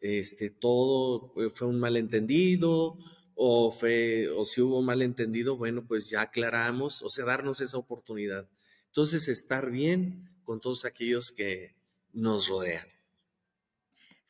Este, 0.01 0.49
todo 0.51 1.33
fue 1.53 1.67
un 1.67 1.79
malentendido, 1.79 2.97
o, 3.35 3.71
fue, 3.71 4.29
o 4.29 4.45
si 4.45 4.61
hubo 4.61 4.81
malentendido, 4.81 5.57
bueno, 5.57 5.85
pues 5.85 6.09
ya 6.09 6.21
aclaramos, 6.21 7.01
o 7.01 7.09
sea, 7.09 7.25
darnos 7.25 7.61
esa 7.61 7.77
oportunidad. 7.77 8.47
Entonces, 8.87 9.27
estar 9.27 9.71
bien 9.71 10.29
con 10.43 10.61
todos 10.61 10.85
aquellos 10.85 11.31
que 11.31 11.75
nos 12.13 12.47
rodean. 12.47 12.94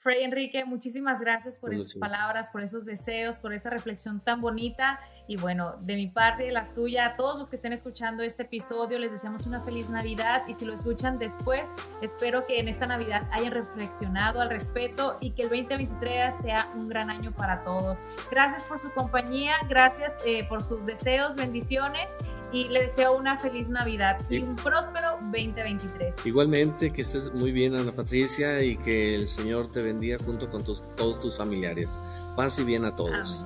Frey 0.05 0.23
Enrique, 0.23 0.63
muchísimas 0.65 1.19
gracias 1.19 1.57
por 1.57 1.73
esas 1.73 1.95
palabras, 1.95 2.51
por 2.51 2.61
esos 2.61 2.85
deseos, 2.85 3.39
por 3.39 3.55
esa 3.55 3.71
reflexión 3.71 4.19
tan 4.19 4.39
bonita. 4.39 4.99
Y 5.27 5.35
bueno, 5.37 5.77
de 5.81 5.95
mi 5.95 6.05
parte 6.05 6.43
y 6.43 6.45
de 6.45 6.51
la 6.53 6.67
suya, 6.67 7.07
a 7.07 7.15
todos 7.15 7.39
los 7.39 7.49
que 7.49 7.55
estén 7.55 7.73
escuchando 7.73 8.21
este 8.21 8.43
episodio, 8.43 8.99
les 8.99 9.11
deseamos 9.11 9.47
una 9.47 9.61
feliz 9.61 9.89
Navidad. 9.89 10.43
Y 10.47 10.53
si 10.53 10.63
lo 10.63 10.75
escuchan 10.75 11.17
después, 11.17 11.71
espero 12.03 12.45
que 12.45 12.59
en 12.59 12.67
esta 12.67 12.85
Navidad 12.85 13.27
hayan 13.31 13.51
reflexionado 13.51 14.41
al 14.41 14.51
respeto 14.51 15.17
y 15.21 15.31
que 15.31 15.41
el 15.41 15.49
2023 15.49 16.35
sea 16.35 16.67
un 16.75 16.87
gran 16.87 17.09
año 17.09 17.31
para 17.31 17.63
todos. 17.63 17.97
Gracias 18.29 18.63
por 18.65 18.77
su 18.77 18.91
compañía, 18.91 19.55
gracias 19.67 20.19
eh, 20.23 20.43
por 20.47 20.63
sus 20.63 20.85
deseos, 20.85 21.35
bendiciones 21.35 22.11
y 22.51 22.67
le 22.69 22.83
deseo 22.83 23.17
una 23.17 23.37
feliz 23.37 23.69
Navidad 23.69 24.19
y, 24.29 24.39
un 24.39 24.55
próspero 24.55 25.17
2023. 25.21 26.25
Igualmente, 26.25 26.91
que 26.91 27.01
estés 27.01 27.33
muy 27.33 27.51
bien, 27.51 27.75
Ana 27.75 27.91
Patricia, 27.91 28.63
y 28.63 28.77
que 28.77 29.15
el 29.15 29.27
Señor 29.27 29.71
te 29.71 29.81
bendiga 29.81 30.17
junto 30.23 30.49
con 30.49 30.63
todos 30.63 31.19
tus 31.21 31.37
familiares. 31.37 31.99
Paz 32.35 32.59
y 32.59 32.63
bien 32.63 32.85
a 32.85 32.95
todos. 32.95 33.45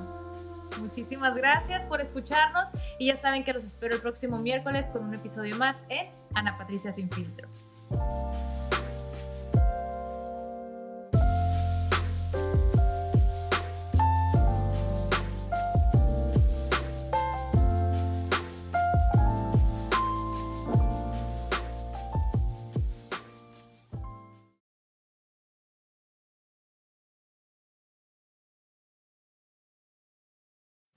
Muchísimas 0.80 1.36
gracias 1.36 1.86
por 1.86 2.02
escucharnos 2.02 2.70
y 2.98 3.08
ya 3.08 3.18
saben 3.18 3.44
que 3.44 3.54
los 3.54 3.64
espero 3.64 3.96
el 3.96 4.02
próximo 4.02 4.38
miércoles 4.38 4.90
con 4.90 5.04
un 5.04 5.14
episodio 5.14 5.58
más 5.58 5.84
en 5.90 6.08
Ana 6.36 6.58
Patricia 6.58 6.92
Sin 6.92 7.10
Filtro. 7.10 7.48